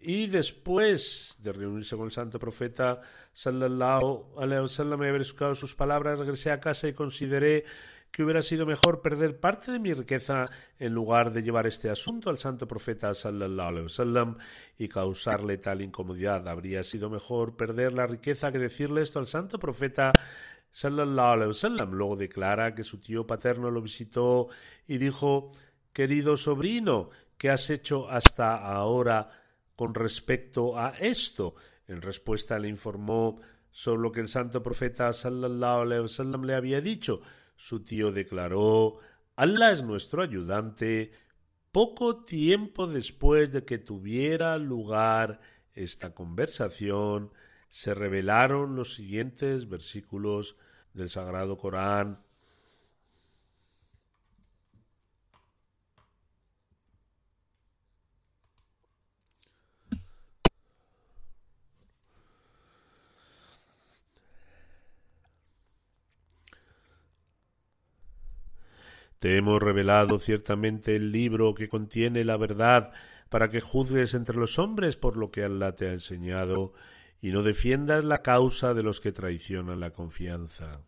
Y 0.00 0.28
después 0.28 1.38
de 1.42 1.52
reunirse 1.52 1.96
con 1.96 2.06
el 2.06 2.12
santo 2.12 2.38
profeta, 2.38 3.00
sallallahu 3.32 4.38
alaihi 4.38 4.62
wasallam, 4.62 5.02
y 5.02 5.08
haber 5.08 5.22
escuchado 5.22 5.54
sus 5.54 5.74
palabras, 5.74 6.18
regresé 6.18 6.52
a 6.52 6.60
casa 6.60 6.86
y 6.86 6.92
consideré 6.92 7.64
que 8.10 8.22
hubiera 8.22 8.42
sido 8.42 8.64
mejor 8.64 9.02
perder 9.02 9.38
parte 9.38 9.70
de 9.72 9.78
mi 9.78 9.92
riqueza 9.92 10.46
en 10.78 10.94
lugar 10.94 11.32
de 11.32 11.42
llevar 11.42 11.66
este 11.66 11.90
asunto 11.90 12.30
al 12.30 12.38
santo 12.38 12.66
profeta 12.66 13.12
sallallahu 13.12 13.68
alaihi 13.68 13.84
wasallam 13.84 14.38
y 14.78 14.88
causarle 14.88 15.58
tal 15.58 15.82
incomodidad. 15.82 16.48
Habría 16.48 16.82
sido 16.82 17.10
mejor 17.10 17.56
perder 17.56 17.92
la 17.92 18.06
riqueza 18.06 18.50
que 18.50 18.58
decirle 18.58 19.02
esto 19.02 19.18
al 19.18 19.26
santo 19.26 19.58
profeta 19.58 20.14
sallallahu 20.70 21.32
alaihi 21.32 21.48
wasallam. 21.48 21.92
Luego 21.92 22.16
declara 22.16 22.74
que 22.74 22.84
su 22.84 22.98
tío 22.98 23.26
paterno 23.26 23.70
lo 23.70 23.82
visitó 23.82 24.48
y 24.86 24.98
dijo: 24.98 25.50
Querido 25.92 26.36
sobrino, 26.36 27.10
¿qué 27.36 27.50
has 27.50 27.68
hecho 27.68 28.08
hasta 28.08 28.56
ahora 28.56 29.37
con 29.78 29.94
respecto 29.94 30.76
a 30.76 30.88
esto? 30.98 31.54
En 31.86 32.02
respuesta 32.02 32.58
le 32.58 32.66
informó 32.66 33.40
sobre 33.70 34.02
lo 34.02 34.10
que 34.10 34.18
el 34.18 34.26
santo 34.26 34.60
profeta 34.60 35.12
sallallahu 35.12 35.84
le 36.44 36.54
había 36.56 36.80
dicho. 36.80 37.20
Su 37.54 37.84
tío 37.84 38.10
declaró: 38.10 38.98
Allah 39.36 39.70
es 39.70 39.84
nuestro 39.84 40.22
ayudante. 40.22 41.12
Poco 41.70 42.24
tiempo 42.24 42.88
después 42.88 43.52
de 43.52 43.64
que 43.64 43.78
tuviera 43.78 44.58
lugar 44.58 45.40
esta 45.74 46.12
conversación, 46.12 47.30
se 47.68 47.94
revelaron 47.94 48.74
los 48.74 48.94
siguientes 48.94 49.68
versículos 49.68 50.56
del 50.92 51.08
Sagrado 51.08 51.56
Corán. 51.56 52.24
Te 69.18 69.36
hemos 69.36 69.60
revelado 69.60 70.18
ciertamente 70.18 70.94
el 70.94 71.10
libro 71.10 71.54
que 71.54 71.68
contiene 71.68 72.24
la 72.24 72.36
verdad 72.36 72.92
para 73.28 73.50
que 73.50 73.60
juzgues 73.60 74.14
entre 74.14 74.36
los 74.36 74.58
hombres 74.58 74.96
por 74.96 75.16
lo 75.16 75.30
que 75.30 75.44
Allah 75.44 75.74
te 75.74 75.88
ha 75.88 75.92
enseñado 75.92 76.72
y 77.20 77.32
no 77.32 77.42
defiendas 77.42 78.04
la 78.04 78.22
causa 78.22 78.74
de 78.74 78.82
los 78.82 79.00
que 79.00 79.12
traicionan 79.12 79.80
la 79.80 79.90
confianza. 79.90 80.82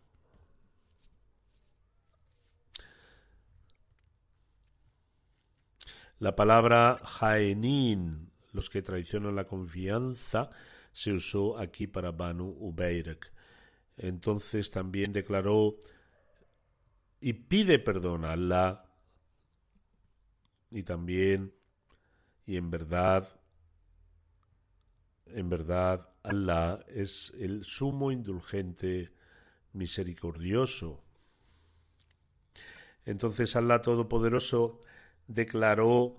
La 6.19 6.35
palabra 6.35 6.99
jaenin, 7.03 8.31
los 8.53 8.69
que 8.69 8.81
traicionan 8.81 9.35
la 9.35 9.45
confianza, 9.45 10.51
se 10.93 11.11
usó 11.11 11.57
aquí 11.57 11.87
para 11.87 12.11
Banu 12.11 12.55
Ubeirak. 12.59 13.33
Entonces 13.97 14.69
también 14.71 15.11
declaró 15.11 15.75
y 17.21 17.33
pide 17.33 17.79
perdón 17.79 18.25
a 18.25 18.33
Allah 18.33 18.85
y 20.71 20.83
también 20.83 21.53
y 22.45 22.57
en 22.57 22.69
verdad 22.71 23.39
en 25.27 25.49
verdad 25.49 26.09
Allah 26.23 26.83
es 26.87 27.31
el 27.39 27.63
sumo 27.63 28.11
indulgente 28.11 29.11
misericordioso. 29.73 31.01
Entonces 33.05 33.55
Allah 33.55 33.81
Todopoderoso 33.81 34.81
declaró 35.27 36.17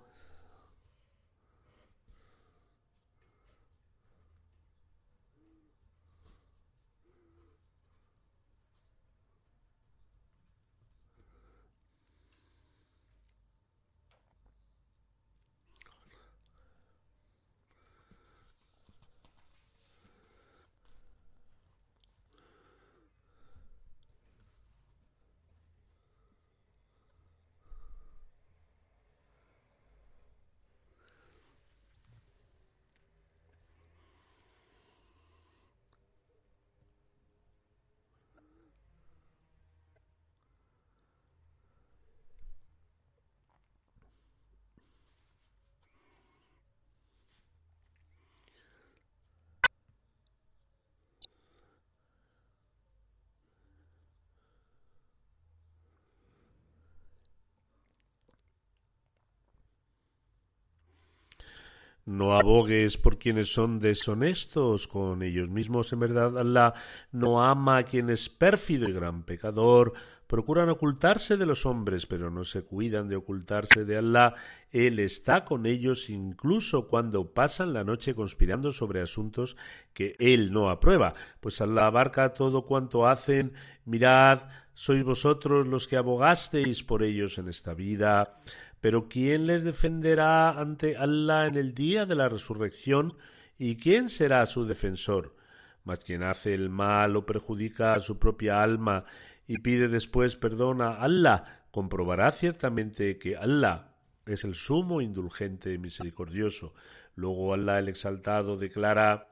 No 62.04 62.34
abogues 62.34 62.98
por 62.98 63.16
quienes 63.16 63.52
son 63.52 63.78
deshonestos 63.78 64.88
con 64.88 65.22
ellos 65.22 65.48
mismos. 65.48 65.92
En 65.92 66.00
verdad, 66.00 66.36
Allah 66.36 66.74
no 67.12 67.44
ama 67.44 67.78
a 67.78 67.84
quien 67.84 68.10
es 68.10 68.28
pérfido 68.28 68.88
y 68.88 68.92
gran 68.92 69.22
pecador. 69.22 69.92
Procuran 70.26 70.68
ocultarse 70.68 71.36
de 71.36 71.46
los 71.46 71.64
hombres, 71.64 72.06
pero 72.06 72.28
no 72.28 72.42
se 72.42 72.62
cuidan 72.62 73.08
de 73.08 73.14
ocultarse 73.14 73.84
de 73.84 73.98
Allah. 73.98 74.34
Él 74.72 74.98
está 74.98 75.44
con 75.44 75.64
ellos 75.64 76.10
incluso 76.10 76.88
cuando 76.88 77.32
pasan 77.32 77.72
la 77.72 77.84
noche 77.84 78.16
conspirando 78.16 78.72
sobre 78.72 79.00
asuntos 79.00 79.56
que 79.92 80.16
Él 80.18 80.52
no 80.52 80.70
aprueba. 80.70 81.14
Pues 81.38 81.60
Allah 81.60 81.86
abarca 81.86 82.32
todo 82.32 82.62
cuanto 82.66 83.06
hacen. 83.06 83.52
Mirad, 83.84 84.48
sois 84.74 85.04
vosotros 85.04 85.66
los 85.66 85.86
que 85.86 85.98
abogasteis 85.98 86.82
por 86.82 87.04
ellos 87.04 87.38
en 87.38 87.48
esta 87.48 87.74
vida. 87.74 88.40
Pero 88.82 89.08
¿quién 89.08 89.46
les 89.46 89.62
defenderá 89.62 90.50
ante 90.60 90.96
Allah 90.96 91.46
en 91.46 91.56
el 91.56 91.72
día 91.72 92.04
de 92.04 92.16
la 92.16 92.28
resurrección? 92.28 93.16
¿Y 93.56 93.76
quién 93.76 94.08
será 94.08 94.44
su 94.44 94.64
defensor? 94.64 95.36
Mas 95.84 96.00
quien 96.00 96.24
hace 96.24 96.52
el 96.52 96.68
mal 96.68 97.14
o 97.14 97.24
perjudica 97.24 97.92
a 97.92 98.00
su 98.00 98.18
propia 98.18 98.60
alma 98.60 99.04
y 99.46 99.58
pide 99.58 99.86
después 99.86 100.34
perdón 100.34 100.82
a 100.82 100.94
Allah, 100.94 101.62
comprobará 101.70 102.32
ciertamente 102.32 103.18
que 103.18 103.36
Allah 103.36 103.92
es 104.26 104.42
el 104.42 104.56
sumo 104.56 105.00
indulgente 105.00 105.72
y 105.72 105.78
misericordioso. 105.78 106.74
Luego 107.14 107.54
Allah 107.54 107.78
el 107.78 107.88
exaltado 107.88 108.56
declara 108.56 109.31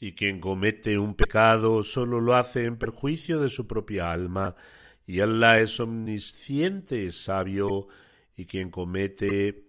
y 0.00 0.14
quien 0.14 0.40
comete 0.40 0.98
un 0.98 1.14
pecado 1.14 1.82
solo 1.82 2.20
lo 2.20 2.34
hace 2.34 2.64
en 2.64 2.78
perjuicio 2.78 3.38
de 3.38 3.50
su 3.50 3.66
propia 3.66 4.10
alma, 4.10 4.56
y 5.06 5.20
Allah 5.20 5.60
es 5.60 5.78
omnisciente, 5.78 7.12
sabio, 7.12 7.86
y 8.34 8.46
quien 8.46 8.70
comete 8.70 9.66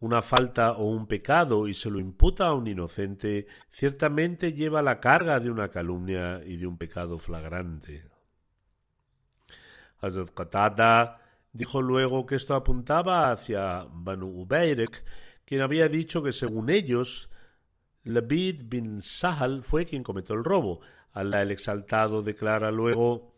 una 0.00 0.20
falta 0.20 0.72
o 0.72 0.90
un 0.90 1.06
pecado 1.06 1.68
y 1.68 1.74
se 1.74 1.90
lo 1.90 2.00
imputa 2.00 2.48
a 2.48 2.54
un 2.54 2.66
inocente, 2.66 3.46
ciertamente 3.70 4.52
lleva 4.52 4.82
la 4.82 4.98
carga 4.98 5.38
de 5.38 5.50
una 5.50 5.70
calumnia 5.70 6.42
y 6.44 6.56
de 6.56 6.66
un 6.66 6.76
pecado 6.76 7.18
flagrante. 7.18 8.04
Hazrat 10.00 10.34
Qatada 10.34 11.14
dijo 11.52 11.80
luego 11.80 12.26
que 12.26 12.34
esto 12.34 12.54
apuntaba 12.54 13.30
hacia 13.30 13.86
Banu 13.90 14.26
Ubayrek, 14.26 15.04
quien 15.44 15.60
había 15.60 15.88
dicho 15.88 16.22
que 16.22 16.32
según 16.32 16.68
ellos 16.68 17.30
Labid 18.06 18.62
bin 18.68 19.02
Sahal 19.02 19.64
fue 19.64 19.84
quien 19.84 20.04
cometió 20.04 20.36
el 20.36 20.44
robo. 20.44 20.80
Allah 21.12 21.42
el 21.42 21.50
exaltado 21.50 22.22
declara 22.22 22.70
luego 22.70 23.35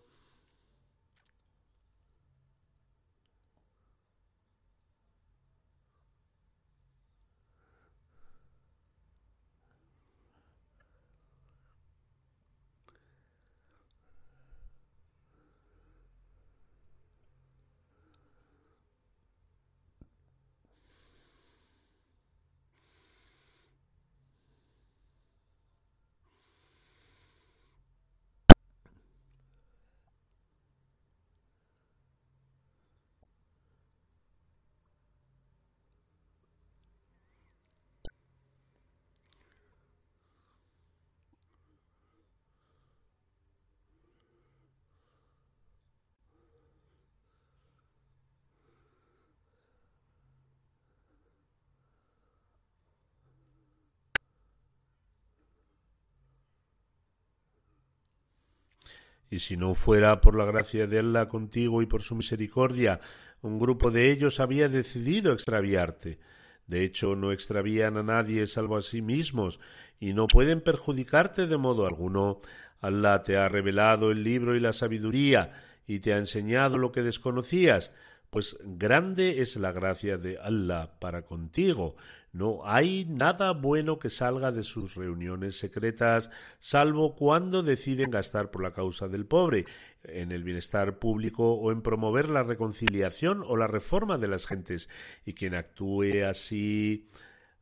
Y 59.31 59.41
si 59.41 59.57
no 59.57 59.75
fuera 59.75 60.21
por 60.21 60.37
la 60.37 60.45
gracia 60.45 60.87
de 60.87 60.99
Allah 60.99 61.29
contigo 61.29 61.83
y 61.83 61.87
por 61.87 62.03
su 62.03 62.15
misericordia, 62.15 63.01
un 63.43 63.59
grupo 63.59 63.91
de 63.91 64.11
ellos 64.11 64.41
había 64.41 64.69
decidido 64.69 65.33
extraviarte. 65.33 66.19
De 66.67 66.85
hecho, 66.85 67.17
no 67.17 67.33
extravían 67.33 67.97
a 67.97 68.03
nadie 68.03 68.47
salvo 68.47 68.77
a 68.77 68.83
sí 68.83 69.03
mismos, 69.03 69.61
y 70.01 70.13
no 70.13 70.27
pueden 70.27 70.61
perjudicarte 70.61 71.47
de 71.47 71.57
modo 71.57 71.87
alguno. 71.87 72.39
Allah 72.81 73.23
te 73.23 73.37
ha 73.37 73.49
revelado 73.49 74.11
el 74.11 74.23
libro 74.23 74.55
y 74.55 74.61
la 74.61 74.73
sabiduría, 74.73 75.53
y 75.87 76.01
te 76.01 76.13
ha 76.13 76.19
enseñado 76.19 76.79
lo 76.79 76.93
que 76.93 77.03
desconocías, 77.03 77.93
pues 78.31 78.59
grande 78.63 79.41
es 79.41 79.57
la 79.57 79.73
gracia 79.73 80.19
de 80.19 80.39
Allah 80.39 80.99
para 81.01 81.23
contigo. 81.23 81.97
No 82.33 82.61
hay 82.65 83.07
nada 83.07 83.53
bueno 83.53 83.99
que 83.99 84.11
salga 84.11 84.53
de 84.53 84.63
sus 84.63 84.95
reuniones 84.95 85.59
secretas, 85.59 86.31
salvo 86.59 87.17
cuando 87.17 87.63
deciden 87.63 88.11
gastar 88.11 88.51
por 88.51 88.63
la 88.63 88.75
causa 88.75 89.09
del 89.09 89.25
pobre, 89.25 89.65
en 90.05 90.31
el 90.31 90.45
bienestar 90.45 90.99
público 90.99 91.55
o 91.55 91.73
en 91.73 91.83
promover 91.83 92.29
la 92.29 92.43
reconciliación 92.43 93.43
o 93.47 93.57
la 93.57 93.67
reforma 93.67 94.19
de 94.19 94.29
las 94.29 94.47
gentes. 94.47 94.91
Y 95.25 95.33
quien 95.33 95.55
actúe 95.55 96.25
así, 96.29 97.09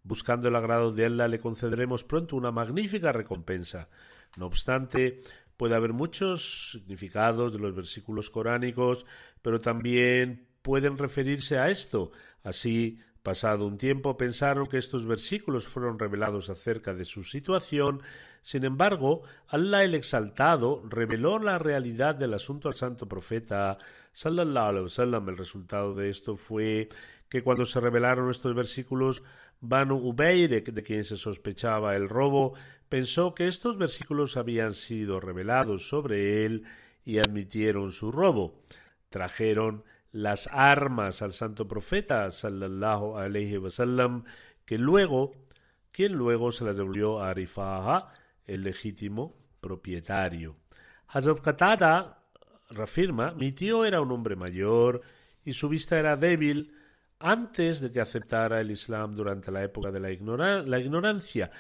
buscando 0.03 0.49
el 0.49 0.57
agrado 0.57 0.93
de 0.93 1.07
Allah, 1.07 1.29
le 1.29 1.41
concederemos 1.41 2.03
pronto 2.03 2.37
una 2.37 2.51
magnífica 2.51 3.13
recompensa. 3.13 3.89
No 4.37 4.47
obstante, 4.47 5.21
puede 5.57 5.77
haber 5.77 5.93
muchos 5.93 6.73
significados 6.73 7.53
de 7.53 7.61
los 7.61 7.75
versículos 7.75 8.31
coránicos, 8.31 9.07
pero 9.43 9.61
también 9.61 10.46
pueden 10.67 10.99
referirse 10.99 11.59
a 11.61 11.71
esto. 11.71 12.11
Así, 12.43 12.99
pasado 13.23 13.69
un 13.69 13.79
tiempo, 13.79 14.17
pensaron 14.17 14.67
que 14.67 14.79
estos 14.79 15.07
versículos 15.07 15.69
fueron 15.69 15.97
revelados 15.97 16.51
acerca 16.51 16.93
de 16.93 17.05
su 17.05 17.23
situación. 17.23 18.03
Sin 18.43 18.65
embargo, 18.65 19.23
Allah 19.47 19.85
el 19.85 19.95
Exaltado 19.95 20.83
reveló 20.89 21.39
la 21.39 21.61
realidad 21.61 22.17
del 22.17 22.35
asunto 22.35 22.67
al 22.67 22.75
santo 22.75 23.07
profeta 23.07 23.79
sallallahu. 24.13 24.89
El 25.29 25.37
resultado 25.37 25.95
de 25.95 26.11
esto 26.11 26.37
fue 26.37 26.89
que 27.29 27.45
cuando 27.45 27.65
se 27.65 27.79
revelaron 27.79 28.29
estos 28.29 28.53
versículos, 28.53 29.23
Banu 29.61 29.95
Ubeirek, 29.99 30.73
de 30.73 30.83
quien 30.83 31.05
se 31.05 31.17
sospechaba 31.17 31.95
el 31.95 32.09
robo, 32.09 32.55
pensó 32.89 33.37
que 33.37 33.47
estos 33.47 33.79
versículos 33.79 34.37
habían 34.37 34.75
sido 34.75 35.21
revelados 35.21 35.89
sobre 35.89 36.45
él 36.45 36.65
y 37.05 37.19
admitieron 37.19 37.93
su 37.93 38.11
robo. 38.11 38.65
Trajeron 39.11 39.85
las 40.17 40.49
armas 40.51 41.21
al 41.21 41.33
santo 41.33 41.69
profeta 41.69 42.31
sallallahu 42.31 43.19
alaihi 43.19 43.59
wasallam 43.59 44.25
que 44.65 44.79
luego 44.79 45.35
quien 45.93 46.15
luego 46.15 46.53
se 46.53 46.65
las 46.65 46.79
devolvió 46.79 47.21
a 47.23 47.35
Rifa'a 47.35 48.13
el 48.47 48.63
legítimo 48.63 49.37
propietario 49.61 50.57
Hazrat 51.09 51.41
Qatada 51.41 52.23
reafirma 52.71 53.33
mi 53.33 53.53
tío 53.53 53.85
era 53.85 54.01
un 54.01 54.11
hombre 54.11 54.37
mayor 54.37 55.03
y 55.45 55.53
su 55.53 55.69
vista 55.69 55.99
era 55.99 56.17
débil 56.17 56.73
antes 57.19 57.81
de 57.81 57.93
que 57.93 58.01
aceptara 58.01 58.61
el 58.61 58.71
Islam 58.71 59.15
durante 59.15 59.51
la 59.51 59.63
época 59.63 59.91
de 59.91 60.01
la, 60.01 60.63
la 60.63 60.79
ignorancia. 60.79 61.51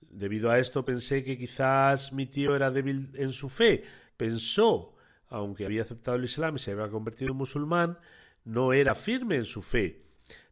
Debido 0.00 0.50
a 0.50 0.58
esto 0.58 0.84
pensé 0.84 1.22
que 1.22 1.36
quizás 1.36 2.12
mi 2.12 2.26
tío 2.26 2.54
era 2.56 2.70
débil 2.70 3.10
en 3.14 3.32
su 3.32 3.48
fe. 3.48 3.84
Pensó 4.16 4.95
aunque 5.28 5.64
había 5.64 5.82
aceptado 5.82 6.16
el 6.16 6.24
Islam 6.24 6.56
y 6.56 6.58
se 6.58 6.72
había 6.72 6.88
convertido 6.88 7.32
en 7.32 7.38
musulmán, 7.38 7.98
no 8.44 8.72
era 8.72 8.94
firme 8.94 9.36
en 9.36 9.44
su 9.44 9.62
fe. 9.62 10.02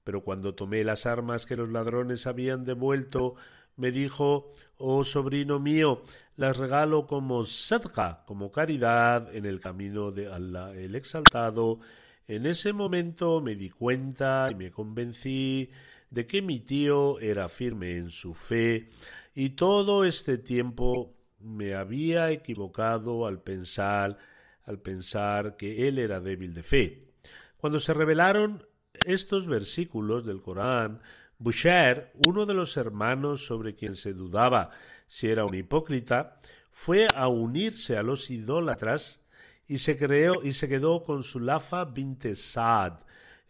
Pero 0.03 0.23
cuando 0.23 0.55
tomé 0.55 0.85
las 0.85 1.07
armas 1.07 1.47
que 1.47 1.57
los 1.57 1.71
ladrones 1.71 2.27
habían 2.27 2.65
devuelto, 2.65 3.35
me 3.77 3.91
dijo, 3.91 4.51
oh 4.77 5.05
sobrino 5.05 5.59
mío, 5.59 6.03
las 6.37 6.57
regalo 6.57 7.07
como 7.07 7.45
sadqa, 7.45 8.25
como 8.27 8.53
caridad 8.53 9.35
en 9.35 9.47
el 9.47 9.61
camino 9.61 10.11
de 10.11 10.33
Allah 10.33 10.73
el 10.75 10.95
Exaltado. 10.95 11.81
En 12.27 12.47
ese 12.47 12.73
momento 12.73 13.41
me 13.41 13.55
di 13.55 13.71
cuenta 13.71 14.49
y 14.51 14.55
me 14.55 14.71
convencí 14.71 15.71
de 16.11 16.27
que 16.27 16.43
mi 16.43 16.61
tío 16.61 17.19
era 17.19 17.49
firme 17.49 17.97
en 17.97 18.11
su 18.11 18.35
fe 18.35 18.89
y 19.35 19.51
todo 19.51 20.05
este 20.05 20.39
tiempo 20.39 21.15
me 21.41 21.75
había 21.75 22.31
equivocado 22.31 23.27
al 23.27 23.43
pensar 23.43 24.17
al 24.65 24.81
pensar 24.81 25.57
que 25.57 25.89
él 25.89 25.99
era 25.99 26.21
débil 26.21 26.55
de 26.55 26.63
fe. 26.63 27.09
Cuando 27.57 27.81
se 27.81 27.95
revelaron 27.95 28.67
estos 28.93 29.47
versículos 29.47 30.25
del 30.25 30.43
Corán, 30.43 31.01
Bushair, 31.39 32.13
uno 32.27 32.47
de 32.47 32.55
los 32.55 32.77
hermanos 32.77 33.45
sobre 33.47 33.75
quien 33.75 33.97
se 33.97 34.15
dudaba 34.15 34.71
si 35.07 35.29
era 35.29 35.45
un 35.45 35.55
hipócrita, 35.55 36.39
fue 36.71 37.09
a 37.09 37.29
unirse 37.29 37.97
a 37.97 38.03
los 38.03 38.31
idólatras 38.31 39.21
y 39.67 39.79
se 39.79 39.97
creó 39.97 40.43
y 40.43 40.53
se 40.53 40.69
quedó 40.69 41.05
con 41.05 41.23
Sulafa 41.23 41.85
binte 41.85 42.35
Saad. 42.35 43.01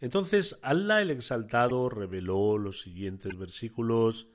Entonces 0.01 0.57
Allah 0.61 1.01
el 1.01 1.11
Exaltado 1.11 1.89
reveló 1.89 2.57
los 2.57 2.81
siguientes 2.81 3.37
versículos 3.37 4.27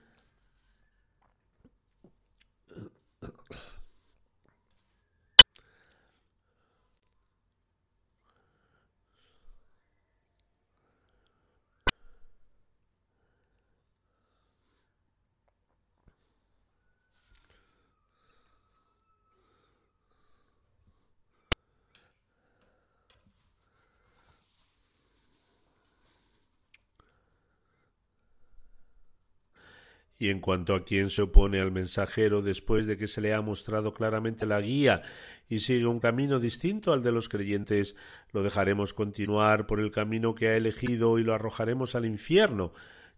Y 30.21 30.29
en 30.29 30.41
cuanto 30.41 30.75
a 30.75 30.85
quien 30.85 31.09
se 31.09 31.23
opone 31.23 31.61
al 31.61 31.73
mensajero 31.73 32.43
después 32.43 32.87
de 32.87 32.99
que 32.99 33.09
se 33.09 33.23
le 33.23 33.33
ha 33.33 33.41
mostrado 33.41 33.95
claramente 33.95 34.45
la 34.45 34.61
guía 34.61 35.01
y 35.49 35.61
sigue 35.61 35.87
un 35.87 35.99
camino 35.99 36.39
distinto 36.39 36.93
al 36.93 37.03
de 37.03 37.11
los 37.11 37.31
creyentes, 37.31 37.97
lo 38.31 38.43
dejaremos 38.43 38.93
continuar 38.93 39.67
por 39.67 39.81
el 39.81 39.91
camino 39.91 40.35
que 40.35 40.49
ha 40.49 40.57
elegido 40.59 41.19
y 41.19 41.25
lo 41.25 41.33
arrojaremos 41.33 41.95
al 41.95 42.05
infierno. 42.05 42.75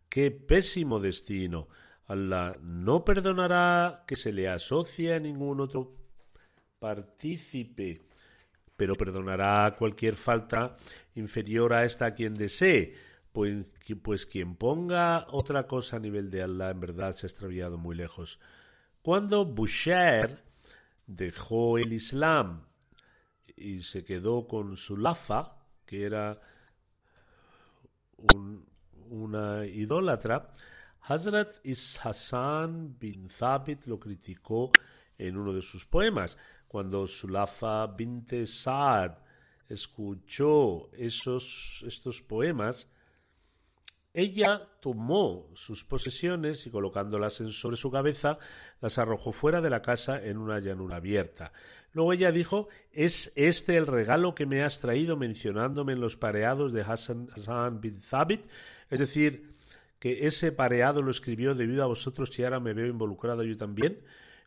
¡Qué 0.08 0.30
pésimo 0.30 1.00
destino! 1.00 1.66
Allah 2.06 2.56
no 2.62 3.04
perdonará 3.04 4.04
que 4.06 4.14
se 4.14 4.32
le 4.32 4.48
asocie 4.48 5.12
a 5.14 5.18
ningún 5.18 5.60
otro 5.60 5.96
partícipe, 6.78 8.02
pero 8.76 8.94
perdonará 8.94 9.74
cualquier 9.76 10.14
falta 10.14 10.76
inferior 11.16 11.72
a 11.72 11.84
esta 11.84 12.06
a 12.06 12.14
quien 12.14 12.34
desee 12.34 12.94
pues, 13.32 13.72
pues 14.02 14.26
quien 14.26 14.56
ponga 14.56 15.26
otra 15.30 15.66
cosa 15.66 15.96
a 15.96 16.00
nivel 16.00 16.30
de 16.30 16.42
Allah 16.42 16.70
en 16.70 16.80
verdad 16.80 17.12
se 17.12 17.26
ha 17.26 17.28
extraviado 17.28 17.78
muy 17.78 17.96
lejos. 17.96 18.38
Cuando 19.02 19.44
Busher 19.44 20.44
dejó 21.06 21.78
el 21.78 21.92
Islam 21.92 22.66
y 23.56 23.80
se 23.82 24.04
quedó 24.04 24.46
con 24.46 24.76
su 24.76 24.96
lafa, 24.96 25.56
que 25.86 26.04
era 26.04 26.40
una 29.08 29.66
idólatra, 29.66 30.52
Hazrat 31.02 31.56
Is 31.64 31.98
Hassan 32.02 32.96
bin 32.98 33.28
Thabit 33.28 33.86
lo 33.86 33.98
criticó 33.98 34.70
en 35.18 35.36
uno 35.36 35.52
de 35.52 35.62
sus 35.62 35.84
poemas. 35.84 36.38
Cuando 36.68 37.06
Sulafa 37.06 37.86
binte 37.88 38.46
Saad 38.46 39.18
escuchó 39.68 40.90
esos, 40.92 41.82
estos 41.86 42.22
poemas, 42.22 42.88
ella 44.14 44.60
tomó 44.80 45.50
sus 45.54 45.84
posesiones 45.84 46.66
y 46.66 46.70
colocándolas 46.70 47.34
sobre 47.34 47.76
su 47.76 47.90
cabeza, 47.90 48.38
las 48.80 48.98
arrojó 48.98 49.32
fuera 49.32 49.60
de 49.60 49.70
la 49.70 49.82
casa 49.82 50.22
en 50.22 50.38
una 50.38 50.58
llanura 50.58 50.96
abierta. 50.96 51.52
Luego 51.92 52.12
ella 52.12 52.32
dijo, 52.32 52.68
¿es 52.90 53.32
este 53.36 53.76
el 53.76 53.86
regalo 53.86 54.34
que 54.34 54.46
me 54.46 54.62
has 54.62 54.80
traído 54.80 55.16
mencionándome 55.16 55.92
en 55.92 56.00
los 56.00 56.16
pareados 56.16 56.72
de 56.72 56.82
Hassan, 56.82 57.28
Hassan 57.34 57.80
bin 57.80 58.00
Thabit? 58.00 58.46
Es 58.90 58.98
decir, 58.98 59.54
que 59.98 60.26
ese 60.26 60.52
pareado 60.52 61.00
lo 61.00 61.10
escribió 61.10 61.54
debido 61.54 61.84
a 61.84 61.86
vosotros 61.86 62.36
y 62.38 62.44
ahora 62.44 62.60
me 62.60 62.72
veo 62.74 62.86
involucrado 62.86 63.44
yo 63.44 63.56
también. 63.56 64.00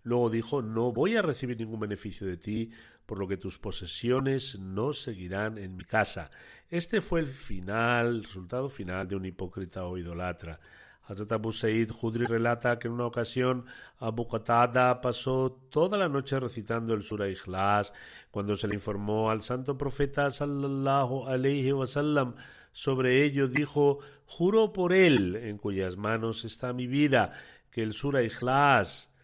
Luego 0.03 0.29
dijo, 0.29 0.61
no 0.61 0.91
voy 0.91 1.15
a 1.15 1.21
recibir 1.21 1.57
ningún 1.57 1.79
beneficio 1.79 2.27
de 2.27 2.37
ti, 2.37 2.71
por 3.05 3.19
lo 3.19 3.27
que 3.27 3.37
tus 3.37 3.59
posesiones 3.59 4.59
no 4.59 4.93
seguirán 4.93 5.57
en 5.57 5.75
mi 5.75 5.83
casa. 5.83 6.31
Este 6.69 7.01
fue 7.01 7.19
el 7.19 7.27
final, 7.27 8.07
el 8.07 8.23
resultado 8.23 8.69
final 8.69 9.07
de 9.07 9.15
un 9.15 9.25
hipócrita 9.25 9.85
o 9.85 9.97
idolatra. 9.97 10.59
Hazrat 11.07 11.33
Abu 11.33 11.51
Said 11.51 11.91
Judri 11.91 12.25
relata 12.25 12.79
que 12.79 12.87
en 12.87 12.95
una 12.95 13.05
ocasión 13.05 13.65
Abu 13.99 14.27
Qatada 14.27 15.01
pasó 15.01 15.51
toda 15.69 15.99
la 15.99 16.09
noche 16.09 16.39
recitando 16.39 16.95
el 16.95 17.03
Surah 17.03 17.29
Ikhlas. 17.29 17.93
Cuando 18.31 18.55
se 18.55 18.67
le 18.67 18.73
informó 18.73 19.29
al 19.29 19.43
santo 19.43 19.77
profeta 19.77 20.31
sallallahu 20.31 21.27
alayhi 21.27 21.71
wasallam 21.71 22.35
sobre 22.71 23.23
ello, 23.23 23.47
dijo: 23.47 23.99
Juro 24.25 24.73
por 24.73 24.93
él, 24.93 25.35
en 25.35 25.57
cuyas 25.59 25.95
manos 25.95 26.43
está 26.43 26.73
mi 26.73 26.87
vida, 26.87 27.33
que 27.69 27.83
el 27.83 27.93
Surah 27.93 28.23
Ikhlas 28.23 29.14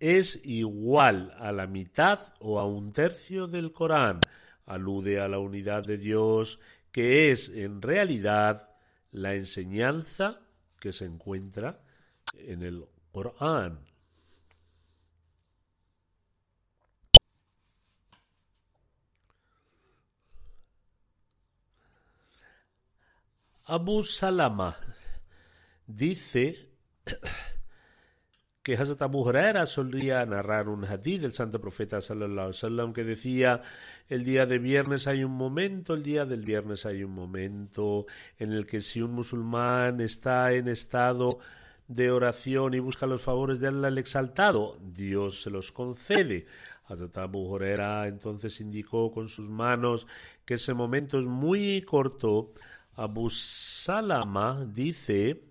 es 0.00 0.40
igual 0.44 1.34
a 1.38 1.52
la 1.52 1.66
mitad 1.66 2.32
o 2.40 2.58
a 2.58 2.66
un 2.66 2.92
tercio 2.92 3.46
del 3.46 3.72
Corán. 3.72 4.20
Alude 4.66 5.20
a 5.20 5.28
la 5.28 5.38
unidad 5.38 5.84
de 5.84 5.98
Dios, 5.98 6.58
que 6.90 7.30
es 7.30 7.50
en 7.50 7.82
realidad 7.82 8.70
la 9.12 9.34
enseñanza 9.34 10.40
que 10.80 10.92
se 10.92 11.04
encuentra 11.04 11.82
en 12.34 12.62
el 12.62 12.86
Corán. 13.12 13.90
Abu 23.66 24.02
Salama 24.02 24.76
dice 25.86 26.70
que 28.62 28.74
Hazrat 28.74 29.00
Abu 29.02 29.20
Huraira 29.26 29.64
solía 29.64 30.24
narrar 30.26 30.68
un 30.68 30.84
hadith 30.84 31.22
del 31.22 31.32
santo 31.32 31.60
profeta 31.60 32.00
sallallahu 32.00 32.52
alaihi 32.62 32.92
que 32.92 33.04
decía 33.04 33.60
el 34.08 34.22
día 34.22 34.44
de 34.44 34.58
viernes 34.58 35.06
hay 35.06 35.24
un 35.24 35.32
momento, 35.32 35.94
el 35.94 36.02
día 36.02 36.26
del 36.26 36.44
viernes 36.44 36.84
hay 36.84 37.02
un 37.02 37.12
momento 37.12 38.06
en 38.38 38.52
el 38.52 38.66
que 38.66 38.80
si 38.82 39.00
un 39.00 39.12
musulmán 39.12 40.00
está 40.00 40.52
en 40.52 40.68
estado 40.68 41.38
de 41.88 42.10
oración 42.10 42.74
y 42.74 42.80
busca 42.80 43.06
los 43.06 43.22
favores 43.22 43.60
de 43.60 43.68
Allah 43.68 43.88
el 43.88 43.98
exaltado, 43.98 44.76
Dios 44.80 45.42
se 45.42 45.50
los 45.50 45.72
concede. 45.72 46.46
Hazrat 46.84 47.16
Abu 47.16 47.48
Huraira 47.48 48.08
entonces 48.08 48.60
indicó 48.60 49.10
con 49.10 49.28
sus 49.28 49.48
manos 49.48 50.06
que 50.44 50.54
ese 50.54 50.74
momento 50.74 51.18
es 51.18 51.24
muy 51.24 51.80
corto. 51.82 52.52
Abu 52.96 53.30
Salama 53.30 54.66
dice 54.66 55.49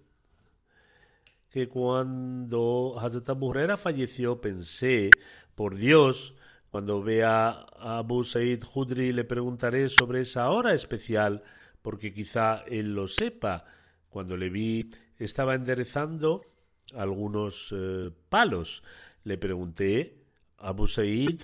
que 1.50 1.68
cuando 1.68 2.96
Hazrat 3.00 3.30
Abu 3.30 3.48
Huraira 3.48 3.78
falleció 3.78 4.40
pensé, 4.40 5.10
por 5.56 5.76
Dios, 5.76 6.36
cuando 6.70 7.02
vea 7.02 7.66
a 7.78 7.98
Abu 7.98 8.24
Said 8.24 8.64
Khudri 8.64 9.12
le 9.12 9.24
preguntaré 9.24 9.90
sobre 9.90 10.22
esa 10.22 10.50
hora 10.50 10.74
especial, 10.74 11.44
porque 11.82 12.14
quizá 12.14 12.64
él 12.68 12.94
lo 12.94 13.08
sepa. 13.08 13.66
Cuando 14.10 14.38
le 14.38 14.50
vi 14.50 14.92
estaba 15.18 15.56
enderezando 15.56 16.42
algunos 16.96 17.74
eh, 17.76 18.12
palos. 18.30 18.84
Le 19.24 19.38
pregunté, 19.38 20.24
Abu 20.58 20.88
Said, 20.88 21.42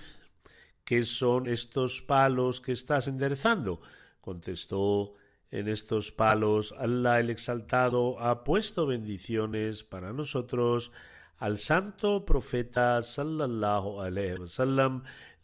¿qué 0.84 1.04
son 1.04 1.46
estos 1.46 2.02
palos 2.02 2.60
que 2.60 2.72
estás 2.72 3.06
enderezando? 3.06 3.80
Contestó, 4.20 5.14
en 5.56 5.68
estos 5.68 6.12
palos 6.12 6.74
Allah 6.76 7.18
el 7.18 7.30
Exaltado 7.30 8.20
ha 8.20 8.44
puesto 8.44 8.86
bendiciones 8.86 9.84
para 9.84 10.12
nosotros. 10.12 10.92
Al 11.38 11.56
santo 11.56 12.26
profeta 12.26 13.00
sallallahu 13.00 14.02
alaihi 14.02 14.34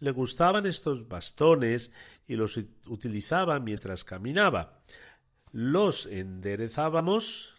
le 0.01 0.11
gustaban 0.11 0.66
estos 0.66 1.09
bastones 1.09 1.92
y 2.29 2.37
los 2.37 2.59
utilizaba 2.88 3.59
mientras 3.59 4.05
caminaba. 4.05 4.83
Los 5.51 6.05
enderezábamos 6.05 7.55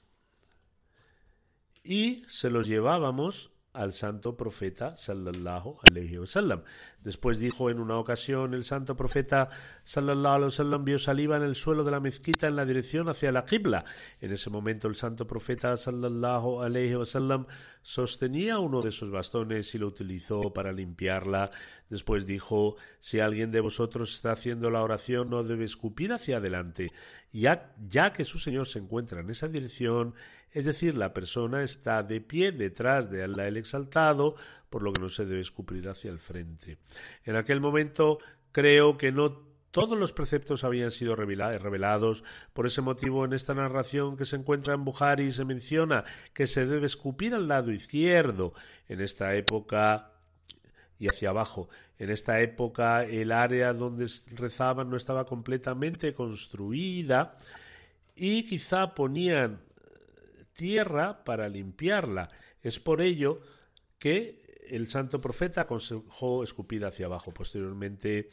y 1.83 2.23
se 2.27 2.51
los 2.51 2.67
llevábamos 2.67 3.52
al 3.73 3.91
santo 3.91 4.37
profeta 4.37 4.95
sallallahu 4.95 5.79
alaihi 5.87 6.19
wasallam. 6.19 6.61
Después 7.03 7.39
dijo 7.39 7.69
en 7.69 7.79
una 7.79 7.97
ocasión 7.97 8.53
el 8.53 8.63
santo 8.63 8.95
profeta 8.95 9.49
sallallahu 9.83 10.35
alaihi 10.35 10.45
wasallam 10.45 10.85
vio 10.85 10.99
saliva 10.99 11.37
en 11.37 11.43
el 11.43 11.55
suelo 11.55 11.83
de 11.83 11.91
la 11.91 11.99
mezquita 11.99 12.47
en 12.47 12.55
la 12.55 12.65
dirección 12.65 13.09
hacia 13.09 13.31
la 13.31 13.45
qibla. 13.45 13.83
En 14.21 14.31
ese 14.31 14.49
momento 14.49 14.87
el 14.87 14.95
santo 14.95 15.27
profeta 15.27 15.75
sallallahu 15.75 16.61
alaihi 16.61 16.95
wasallam 16.95 17.47
sostenía 17.81 18.59
uno 18.59 18.81
de 18.81 18.89
esos 18.89 19.11
bastones 19.11 19.73
y 19.75 19.77
lo 19.77 19.87
utilizó 19.87 20.53
para 20.53 20.71
limpiarla. 20.71 21.49
Después 21.89 22.25
dijo, 22.25 22.77
si 22.99 23.19
alguien 23.19 23.51
de 23.51 23.59
vosotros 23.59 24.13
está 24.13 24.31
haciendo 24.31 24.69
la 24.69 24.81
oración 24.81 25.27
no 25.29 25.43
debe 25.43 25.65
escupir 25.65 26.13
hacia 26.13 26.37
adelante, 26.37 26.91
ya, 27.31 27.73
ya 27.89 28.13
que 28.13 28.23
su 28.23 28.39
Señor 28.39 28.67
se 28.67 28.79
encuentra 28.79 29.19
en 29.21 29.29
esa 29.29 29.47
dirección 29.47 30.13
es 30.53 30.65
decir, 30.65 30.95
la 30.95 31.13
persona 31.13 31.63
está 31.63 32.03
de 32.03 32.21
pie 32.21 32.51
detrás 32.51 33.09
de 33.09 33.23
Allah 33.23 33.47
el 33.47 33.57
exaltado, 33.57 34.35
por 34.69 34.83
lo 34.83 34.93
que 34.93 35.01
no 35.01 35.09
se 35.09 35.25
debe 35.25 35.41
escupir 35.41 35.89
hacia 35.89 36.11
el 36.11 36.19
frente. 36.19 36.77
En 37.25 37.35
aquel 37.35 37.59
momento 37.59 38.19
creo 38.51 38.97
que 38.97 39.11
no 39.11 39.51
todos 39.71 39.97
los 39.97 40.13
preceptos 40.13 40.63
habían 40.63 40.91
sido 40.91 41.15
revelados. 41.15 42.23
Por 42.53 42.67
ese 42.67 42.81
motivo, 42.81 43.25
en 43.25 43.33
esta 43.33 43.55
narración 43.55 44.15
que 44.15 44.25
se 44.25 44.35
encuentra 44.35 44.75
en 44.75 44.85
Bukhari 44.85 45.31
se 45.31 45.45
menciona 45.45 46.03
que 46.31 46.45
se 46.45 46.67
debe 46.67 46.85
escupir 46.85 47.33
al 47.33 47.47
lado 47.47 47.71
izquierdo. 47.71 48.53
En 48.87 49.01
esta 49.01 49.33
época 49.33 50.11
y 50.99 51.07
hacia 51.07 51.29
abajo. 51.29 51.69
En 51.97 52.11
esta 52.11 52.39
época 52.41 53.03
el 53.03 53.31
área 53.31 53.73
donde 53.73 54.07
rezaban 54.35 54.89
no 54.89 54.95
estaba 54.95 55.25
completamente 55.25 56.13
construida 56.13 57.35
y 58.15 58.45
quizá 58.45 58.93
ponían 58.93 59.59
tierra 60.53 61.23
para 61.23 61.49
limpiarla. 61.49 62.29
Es 62.61 62.79
por 62.79 63.01
ello 63.01 63.41
que 63.99 64.43
el 64.69 64.87
santo 64.87 65.19
profeta 65.21 65.61
aconsejó 65.61 66.43
escupir 66.43 66.85
hacia 66.85 67.05
abajo. 67.05 67.33
Posteriormente, 67.33 68.29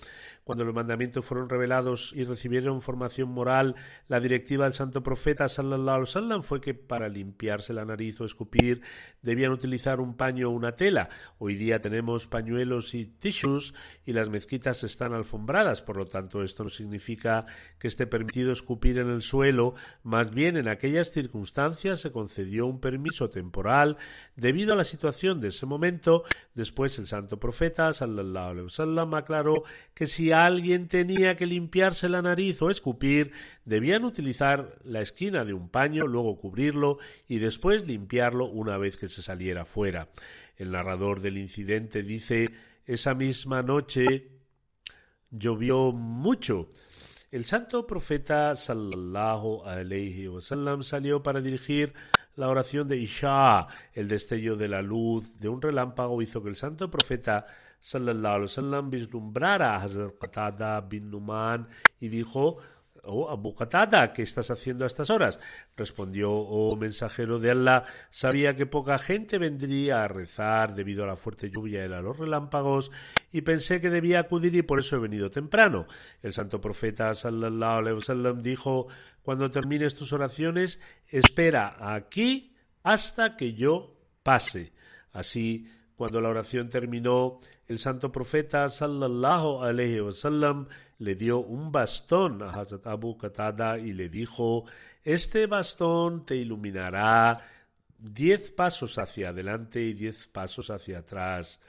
cuando 0.50 0.64
los 0.64 0.74
mandamientos 0.74 1.24
fueron 1.24 1.48
revelados 1.48 2.12
y 2.12 2.24
recibieron 2.24 2.82
formación 2.82 3.28
moral, 3.28 3.76
la 4.08 4.18
directiva 4.18 4.64
del 4.64 4.72
santo 4.72 5.00
profeta 5.00 5.46
sallallahu 5.46 6.06
alaihi 6.12 6.42
fue 6.42 6.60
que 6.60 6.74
para 6.74 7.08
limpiarse 7.08 7.72
la 7.72 7.84
nariz 7.84 8.20
o 8.20 8.24
escupir 8.24 8.82
debían 9.22 9.52
utilizar 9.52 10.00
un 10.00 10.16
paño 10.16 10.48
o 10.48 10.50
una 10.50 10.72
tela. 10.72 11.08
Hoy 11.38 11.54
día 11.54 11.80
tenemos 11.80 12.26
pañuelos 12.26 12.94
y 12.94 13.04
tissues 13.06 13.74
y 14.04 14.12
las 14.12 14.28
mezquitas 14.28 14.82
están 14.82 15.12
alfombradas, 15.12 15.82
por 15.82 15.96
lo 15.96 16.06
tanto 16.06 16.42
esto 16.42 16.64
no 16.64 16.68
significa 16.68 17.46
que 17.78 17.86
esté 17.86 18.08
permitido 18.08 18.50
escupir 18.50 18.98
en 18.98 19.08
el 19.08 19.22
suelo, 19.22 19.74
más 20.02 20.32
bien 20.32 20.56
en 20.56 20.66
aquellas 20.66 21.12
circunstancias 21.12 22.00
se 22.00 22.10
concedió 22.10 22.66
un 22.66 22.80
permiso 22.80 23.30
temporal 23.30 23.98
debido 24.34 24.72
a 24.72 24.76
la 24.76 24.82
situación 24.82 25.40
de 25.40 25.48
ese 25.48 25.64
momento. 25.64 26.24
Después 26.56 26.98
el 26.98 27.06
santo 27.06 27.38
profeta 27.38 27.92
sallallahu 27.92 28.50
alaihi 28.50 29.14
aclaró 29.14 29.62
que 29.94 30.08
si 30.08 30.32
alguien 30.46 30.88
tenía 30.88 31.36
que 31.36 31.46
limpiarse 31.46 32.08
la 32.08 32.22
nariz 32.22 32.60
o 32.62 32.70
escupir, 32.70 33.32
debían 33.64 34.04
utilizar 34.04 34.78
la 34.84 35.00
esquina 35.00 35.44
de 35.44 35.54
un 35.54 35.68
paño, 35.68 36.06
luego 36.06 36.38
cubrirlo 36.38 36.98
y 37.28 37.38
después 37.38 37.86
limpiarlo 37.86 38.46
una 38.46 38.78
vez 38.78 38.96
que 38.96 39.08
se 39.08 39.22
saliera 39.22 39.64
fuera. 39.64 40.08
El 40.56 40.72
narrador 40.72 41.20
del 41.20 41.38
incidente 41.38 42.02
dice 42.02 42.50
esa 42.86 43.14
misma 43.14 43.62
noche 43.62 44.28
llovió 45.30 45.92
mucho. 45.92 46.70
El 47.30 47.44
santo 47.44 47.86
profeta 47.86 48.56
sallallahu 48.56 49.62
alaihi 49.64 50.28
wasallam 50.28 50.82
salió 50.82 51.22
para 51.22 51.40
dirigir 51.40 51.94
la 52.34 52.48
oración 52.48 52.88
de 52.88 52.96
Isha, 52.96 53.66
el 53.92 54.08
destello 54.08 54.56
de 54.56 54.68
la 54.68 54.82
luz 54.82 55.38
de 55.38 55.48
un 55.48 55.60
relámpago 55.60 56.22
hizo 56.22 56.42
que 56.42 56.48
el 56.48 56.56
santo 56.56 56.90
profeta 56.90 57.46
sallallahu 57.80 58.34
alaihi 58.34 58.50
wasallam 58.50 58.90
vislumbrara 58.90 59.74
a 59.74 59.82
Hazrat 59.82 60.18
Qatada 60.18 60.80
bin 60.82 61.10
Numan 61.10 61.66
y 61.98 62.08
dijo 62.08 62.58
Oh, 63.04 63.30
Abu 63.30 63.54
Qatada, 63.54 64.12
¿qué 64.12 64.22
estás 64.22 64.50
haciendo 64.50 64.84
a 64.84 64.86
estas 64.86 65.10
horas? 65.10 65.40
Respondió, 65.76 66.30
oh 66.32 66.76
mensajero 66.76 67.38
de 67.38 67.50
Allah, 67.50 67.84
sabía 68.10 68.54
que 68.56 68.66
poca 68.66 68.98
gente 68.98 69.38
vendría 69.38 70.04
a 70.04 70.08
rezar 70.08 70.74
debido 70.74 71.04
a 71.04 71.06
la 71.06 71.16
fuerte 71.16 71.50
lluvia 71.50 71.86
y 71.86 71.92
a 71.92 72.00
los 72.00 72.18
relámpagos, 72.18 72.90
y 73.32 73.40
pensé 73.40 73.80
que 73.80 73.90
debía 73.90 74.20
acudir 74.20 74.54
y 74.54 74.62
por 74.62 74.80
eso 74.80 74.96
he 74.96 75.00
venido 75.00 75.30
temprano. 75.30 75.86
El 76.22 76.32
santo 76.32 76.60
profeta 76.60 77.14
sallallahu 77.14 77.78
alaihi 77.78 77.96
wasallam 77.96 78.42
dijo, 78.42 78.88
cuando 79.22 79.50
termines 79.50 79.94
tus 79.94 80.12
oraciones, 80.12 80.80
espera 81.08 81.76
aquí 81.94 82.54
hasta 82.82 83.36
que 83.36 83.54
yo 83.54 83.96
pase. 84.22 84.72
Así, 85.12 85.68
cuando 86.00 86.22
la 86.22 86.30
oración 86.30 86.70
terminó, 86.70 87.40
el 87.68 87.78
santo 87.78 88.10
profeta 88.10 88.70
sallallahu 88.70 89.62
alaihi 89.62 90.00
wasallam 90.00 90.66
le 90.96 91.14
dio 91.14 91.40
un 91.40 91.70
bastón 91.70 92.42
a 92.42 92.52
Hazrat 92.52 92.86
Abu 92.86 93.18
Qatada 93.18 93.78
y 93.78 93.92
le 93.92 94.08
dijo, 94.08 94.64
este 95.04 95.46
bastón 95.46 96.24
te 96.24 96.36
iluminará 96.36 97.36
diez 97.98 98.50
pasos 98.50 98.96
hacia 98.96 99.28
adelante 99.28 99.82
y 99.82 99.92
diez 99.92 100.26
pasos 100.26 100.70
hacia 100.70 101.00
atrás. 101.00 101.60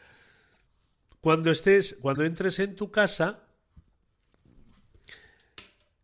Cuando 1.20 1.52
estés, 1.52 1.98
cuando 2.02 2.24
entres 2.24 2.60
en 2.60 2.78
tu 2.78 2.90
casa, 2.90 3.44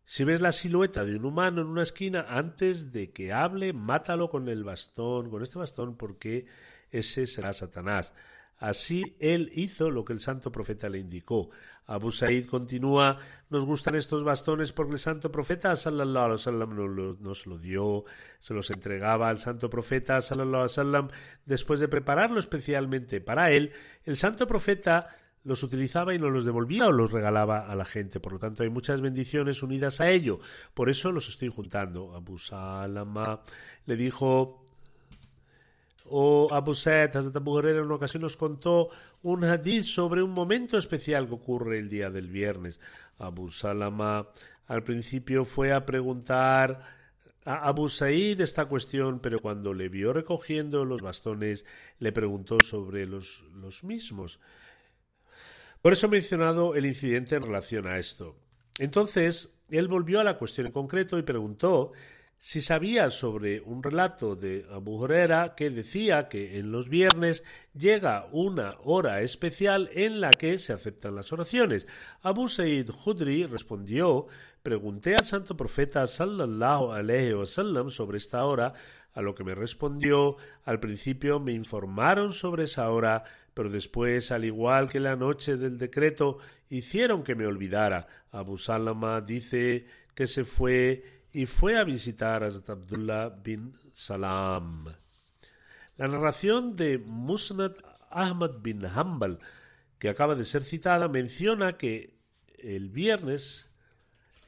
si 0.04 0.24
ves 0.24 0.42
la 0.42 0.52
silueta 0.52 1.02
de 1.06 1.16
un 1.16 1.24
humano 1.24 1.62
en 1.62 1.68
una 1.68 1.82
esquina, 1.82 2.26
antes 2.28 2.92
de 2.92 3.10
que 3.10 3.32
hable, 3.32 3.72
mátalo 3.72 4.28
con 4.28 4.50
el 4.50 4.64
bastón, 4.64 5.30
con 5.30 5.42
este 5.42 5.58
bastón, 5.58 5.96
porque 5.96 6.44
ese 6.90 7.26
será 7.26 7.52
Satanás. 7.52 8.12
Así 8.58 9.16
él 9.20 9.50
hizo 9.54 9.90
lo 9.90 10.04
que 10.04 10.12
el 10.12 10.20
santo 10.20 10.50
profeta 10.50 10.88
le 10.88 10.98
indicó. 10.98 11.50
Abu 11.86 12.10
Said 12.10 12.46
continúa, 12.46 13.18
nos 13.48 13.64
gustan 13.64 13.94
estos 13.94 14.22
bastones 14.22 14.72
porque 14.72 14.94
el 14.94 14.98
santo 14.98 15.32
profeta 15.32 15.74
sallallahu 15.74 16.24
alaihi 16.24 16.38
wasallam 16.38 17.22
nos 17.22 17.46
lo 17.46 17.58
dio, 17.58 18.04
se 18.40 18.52
los 18.52 18.70
entregaba 18.70 19.30
al 19.30 19.38
santo 19.38 19.70
profeta 19.70 20.20
sallallahu 20.20 20.64
alaihi 20.64 20.70
wasallam 20.70 21.08
después 21.46 21.80
de 21.80 21.88
prepararlo 21.88 22.38
especialmente 22.40 23.20
para 23.22 23.52
él. 23.52 23.72
El 24.04 24.16
santo 24.16 24.46
profeta 24.46 25.08
los 25.44 25.62
utilizaba 25.62 26.14
y 26.14 26.18
no 26.18 26.28
los 26.28 26.44
devolvía 26.44 26.88
o 26.88 26.92
los 26.92 27.10
regalaba 27.10 27.60
a 27.60 27.74
la 27.74 27.86
gente. 27.86 28.20
Por 28.20 28.34
lo 28.34 28.38
tanto, 28.38 28.64
hay 28.64 28.68
muchas 28.68 29.00
bendiciones 29.00 29.62
unidas 29.62 30.00
a 30.00 30.10
ello. 30.10 30.40
Por 30.74 30.90
eso 30.90 31.10
los 31.10 31.28
estoy 31.28 31.48
juntando. 31.48 32.14
Abu 32.14 32.38
Salama 32.38 33.40
le 33.86 33.96
dijo 33.96 34.66
o 36.10 36.48
Abu 36.50 36.74
Said, 36.74 37.16
Hazrat 37.16 37.36
Abu 37.36 37.58
en 37.60 37.80
una 37.80 37.94
ocasión 37.94 38.22
nos 38.22 38.36
contó 38.36 38.88
un 39.22 39.44
hadith 39.44 39.84
sobre 39.84 40.22
un 40.22 40.30
momento 40.30 40.78
especial 40.78 41.26
que 41.26 41.34
ocurre 41.34 41.78
el 41.78 41.88
día 41.88 42.10
del 42.10 42.28
viernes. 42.28 42.80
Abu 43.18 43.50
Salama 43.50 44.28
al 44.66 44.82
principio 44.82 45.44
fue 45.44 45.72
a 45.72 45.86
preguntar 45.86 46.96
a 47.44 47.66
Abu 47.66 47.88
Said 47.88 48.40
esta 48.40 48.66
cuestión, 48.66 49.20
pero 49.20 49.40
cuando 49.40 49.72
le 49.72 49.88
vio 49.88 50.12
recogiendo 50.12 50.84
los 50.84 51.00
bastones, 51.00 51.64
le 51.98 52.12
preguntó 52.12 52.58
sobre 52.60 53.06
los, 53.06 53.42
los 53.54 53.84
mismos. 53.84 54.40
Por 55.80 55.92
eso 55.92 56.06
he 56.06 56.10
mencionado 56.10 56.74
el 56.74 56.86
incidente 56.86 57.36
en 57.36 57.42
relación 57.42 57.86
a 57.86 57.98
esto. 57.98 58.36
Entonces, 58.78 59.58
él 59.70 59.88
volvió 59.88 60.20
a 60.20 60.24
la 60.24 60.38
cuestión 60.38 60.66
en 60.66 60.72
concreto 60.72 61.18
y 61.18 61.22
preguntó 61.22 61.92
si 62.38 62.60
sabía 62.60 63.10
sobre 63.10 63.60
un 63.60 63.82
relato 63.82 64.36
de 64.36 64.64
Abu 64.70 65.02
Huraira 65.02 65.54
que 65.56 65.70
decía 65.70 66.28
que 66.28 66.58
en 66.58 66.70
los 66.70 66.88
viernes 66.88 67.42
llega 67.74 68.28
una 68.30 68.76
hora 68.84 69.22
especial 69.22 69.90
en 69.92 70.20
la 70.20 70.34
que 70.34 70.56
se 70.58 70.72
aceptan 70.72 71.16
las 71.16 71.32
oraciones. 71.32 71.86
Abu 72.22 72.48
Said 72.48 72.90
Khudri 72.90 73.44
respondió 73.46 74.26
Pregunté 74.62 75.16
al 75.16 75.24
santo 75.24 75.56
profeta 75.56 76.06
sallallahu 76.06 76.92
alaihi 76.92 77.32
wasallam 77.32 77.90
sobre 77.90 78.18
esta 78.18 78.44
hora, 78.44 78.72
a 79.14 79.22
lo 79.22 79.34
que 79.34 79.44
me 79.44 79.54
respondió 79.54 80.36
al 80.64 80.78
principio 80.78 81.40
me 81.40 81.52
informaron 81.52 82.32
sobre 82.32 82.64
esa 82.64 82.90
hora, 82.90 83.24
pero 83.54 83.70
después, 83.70 84.30
al 84.30 84.44
igual 84.44 84.88
que 84.88 85.00
la 85.00 85.16
noche 85.16 85.56
del 85.56 85.78
decreto, 85.78 86.38
hicieron 86.70 87.24
que 87.24 87.34
me 87.34 87.46
olvidara. 87.46 88.06
Abu 88.30 88.58
Salama 88.58 89.20
dice 89.20 89.86
que 90.14 90.26
se 90.26 90.44
fue 90.44 91.17
y 91.38 91.46
fue 91.46 91.76
a 91.76 91.84
visitar 91.84 92.42
a 92.42 92.48
Abdullah 92.48 93.28
bin 93.28 93.72
Salam. 93.92 94.86
La 95.96 96.08
narración 96.08 96.74
de 96.74 96.98
Musnad 96.98 97.76
Ahmad 98.10 98.54
bin 98.60 98.84
Hanbal, 98.84 99.38
que 100.00 100.08
acaba 100.08 100.34
de 100.34 100.44
ser 100.44 100.64
citada, 100.64 101.06
menciona 101.06 101.76
que 101.76 102.18
el 102.58 102.88
viernes, 102.88 103.70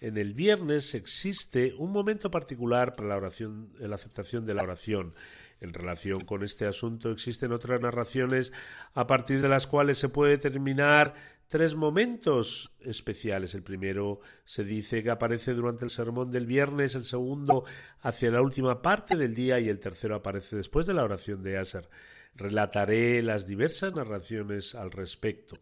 en 0.00 0.18
el 0.18 0.35
viernes 0.35 0.96
existe 0.96 1.74
un 1.79 1.92
momento 1.92 2.29
particular 2.29 2.96
para 2.96 3.11
la 3.11 3.16
oración, 3.18 3.72
la 3.79 3.94
aceptación 3.94 4.44
de 4.44 4.55
la 4.55 4.64
oración. 4.64 5.14
En 5.61 5.72
relación 5.72 6.22
con 6.22 6.42
este 6.42 6.66
asunto 6.66 7.12
existen 7.12 7.53
otras 7.53 7.81
narraciones 7.81 8.53
a 8.94 9.07
partir 9.07 9.40
de 9.42 9.48
las 9.48 9.68
cuales 9.68 9.96
se 9.96 10.09
puede 10.09 10.33
determinar 10.33 11.14
tres 11.50 11.74
momentos 11.74 12.72
especiales. 12.80 13.54
El 13.54 13.64
primero 13.64 14.20
se 14.44 14.62
dice 14.62 15.02
que 15.02 15.10
aparece 15.10 15.52
durante 15.52 15.84
el 15.84 15.90
sermón 15.90 16.30
del 16.30 16.46
viernes, 16.46 16.94
el 16.94 17.04
segundo 17.04 17.64
hacia 18.02 18.30
la 18.30 18.40
última 18.40 18.80
parte 18.80 19.16
del 19.16 19.34
día 19.34 19.58
y 19.58 19.68
el 19.68 19.80
tercero 19.80 20.14
aparece 20.14 20.56
después 20.56 20.86
de 20.86 20.94
la 20.94 21.02
oración 21.02 21.42
de 21.42 21.58
Aser. 21.58 21.90
Relataré 22.36 23.20
las 23.22 23.48
diversas 23.48 23.96
narraciones 23.96 24.76
al 24.76 24.92
respecto. 24.92 25.56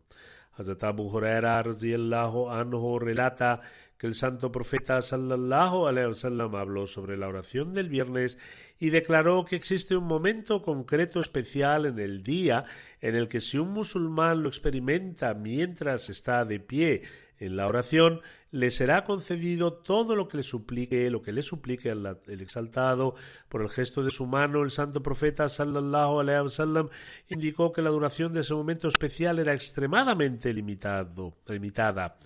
Hazrat 0.53 0.85
Abu 0.85 1.09
Huraira 1.09 1.59
anhu 1.59 2.99
relata 2.99 3.63
que 3.99 4.07
el 4.07 4.15
santo 4.15 4.53
profeta 4.53 5.03
sallallahu 5.03 5.89
alaihi 5.89 6.15
habló 6.57 6.87
sobre 6.87 7.17
la 7.17 7.29
oración 7.29 7.75
del 7.75 7.89
viernes 7.89 8.39
y 8.79 8.91
declaró 8.91 9.45
que 9.45 9.57
existe 9.57 9.97
un 9.97 10.05
momento 10.05 10.63
concreto 10.63 11.21
especial 11.21 11.87
en 11.87 11.99
el 11.99 12.23
día 12.23 12.65
en 13.01 13.17
el 13.17 13.29
que 13.29 13.41
si 13.41 13.59
un 13.59 13.73
musulmán 13.73 14.43
lo 14.43 14.49
experimenta 14.49 15.35
mientras 15.35 16.09
está 16.11 16.45
de 16.45 16.61
pie 16.61 17.03
en 17.41 17.57
la 17.57 17.67
oración, 17.67 18.21
le 18.51 18.71
será 18.71 19.05
concedido 19.05 19.75
todo 19.75 20.17
lo 20.17 20.29
que 20.29 20.39
le 20.39 20.43
suplique, 20.43 21.11
lo 21.11 21.23
que 21.23 21.33
le 21.33 21.43
suplique 21.43 21.91
el 21.91 22.41
exaltado 22.41 23.15
por 23.49 23.63
el 23.63 23.69
gesto 23.69 24.03
de 24.03 24.11
su 24.11 24.27
mano. 24.27 24.63
El 24.63 24.71
santo 24.71 25.03
profeta 25.03 25.49
sallallahu 25.49 26.21
alaihi 26.21 26.43
wasallam 26.43 26.89
indicó 27.29 27.73
que 27.73 27.83
la 27.83 27.91
duración 27.91 28.33
de 28.33 28.41
ese 28.41 28.55
momento 28.55 28.89
especial 28.89 29.39
era 29.39 29.53
extremadamente 29.53 30.53
limitado, 30.53 31.35
limitada. 31.47 32.17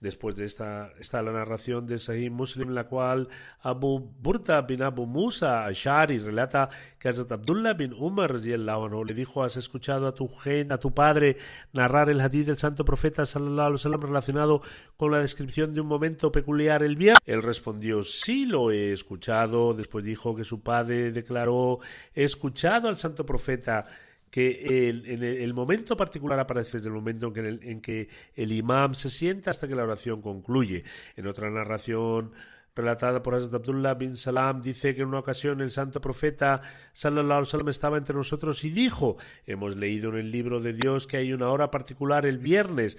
Después 0.00 0.34
de 0.34 0.46
esta 0.46 0.92
está 0.98 1.20
la 1.20 1.30
narración 1.30 1.86
de 1.86 1.98
Sahih 1.98 2.30
Muslim, 2.30 2.70
la 2.70 2.84
cual 2.84 3.28
Abu 3.60 3.98
Burda 3.98 4.62
bin 4.62 4.82
Abu 4.82 5.04
Musa 5.04 5.66
Ashari 5.66 6.18
relata 6.18 6.70
que 6.98 7.10
Hazrat 7.10 7.32
Abdullah 7.32 7.74
bin 7.74 7.92
Umar 7.92 8.40
le 8.40 9.14
dijo: 9.14 9.44
¿Has 9.44 9.58
escuchado 9.58 10.06
a 10.06 10.14
tu 10.14 10.26
gen, 10.26 10.72
a 10.72 10.78
tu 10.78 10.94
padre, 10.94 11.36
narrar 11.74 12.08
el 12.08 12.22
hadith 12.22 12.46
del 12.46 12.56
santo 12.56 12.82
profeta 12.82 13.26
sallallahu 13.26 13.76
relacionado 13.98 14.62
con 14.96 15.10
la 15.10 15.18
descripción 15.18 15.74
de 15.74 15.82
un 15.82 15.88
momento 15.88 16.32
peculiar 16.32 16.82
el 16.82 16.96
viernes? 16.96 17.20
Él 17.26 17.42
respondió: 17.42 18.02
Sí, 18.02 18.46
lo 18.46 18.70
he 18.70 18.94
escuchado. 18.94 19.74
Después 19.74 20.02
dijo 20.02 20.34
que 20.34 20.44
su 20.44 20.62
padre 20.62 21.12
declaró: 21.12 21.80
He 22.14 22.24
escuchado 22.24 22.88
al 22.88 22.96
santo 22.96 23.26
profeta 23.26 23.84
que 24.30 24.88
el, 24.88 25.06
en 25.06 25.22
el, 25.24 25.54
momento 25.54 25.96
particular 25.96 26.38
aparece 26.38 26.78
desde 26.78 26.88
el 26.88 26.94
momento 26.94 27.32
en 27.34 27.80
que, 27.80 28.00
el, 28.00 28.08
en 28.36 28.52
imam 28.52 28.94
se 28.94 29.10
sienta 29.10 29.50
hasta 29.50 29.66
que 29.66 29.74
la 29.74 29.82
oración 29.82 30.22
concluye. 30.22 30.84
En 31.16 31.26
otra 31.26 31.50
narración 31.50 32.32
relatada 32.74 33.22
por 33.22 33.34
Hazrat 33.34 33.54
Abdullah 33.54 33.94
bin 33.94 34.16
Salam, 34.16 34.62
dice 34.62 34.94
que 34.94 35.02
en 35.02 35.08
una 35.08 35.18
ocasión 35.18 35.60
el 35.60 35.70
santo 35.70 36.00
profeta 36.00 36.62
sallallahu 36.92 37.44
alaihi 37.52 37.70
estaba 37.70 37.98
entre 37.98 38.14
nosotros 38.14 38.64
y 38.64 38.70
dijo, 38.70 39.16
hemos 39.46 39.76
leído 39.76 40.10
en 40.10 40.16
el 40.16 40.30
libro 40.30 40.60
de 40.60 40.72
Dios 40.72 41.06
que 41.06 41.16
hay 41.16 41.32
una 41.32 41.50
hora 41.50 41.70
particular 41.70 42.24
el 42.24 42.38
viernes 42.38 42.96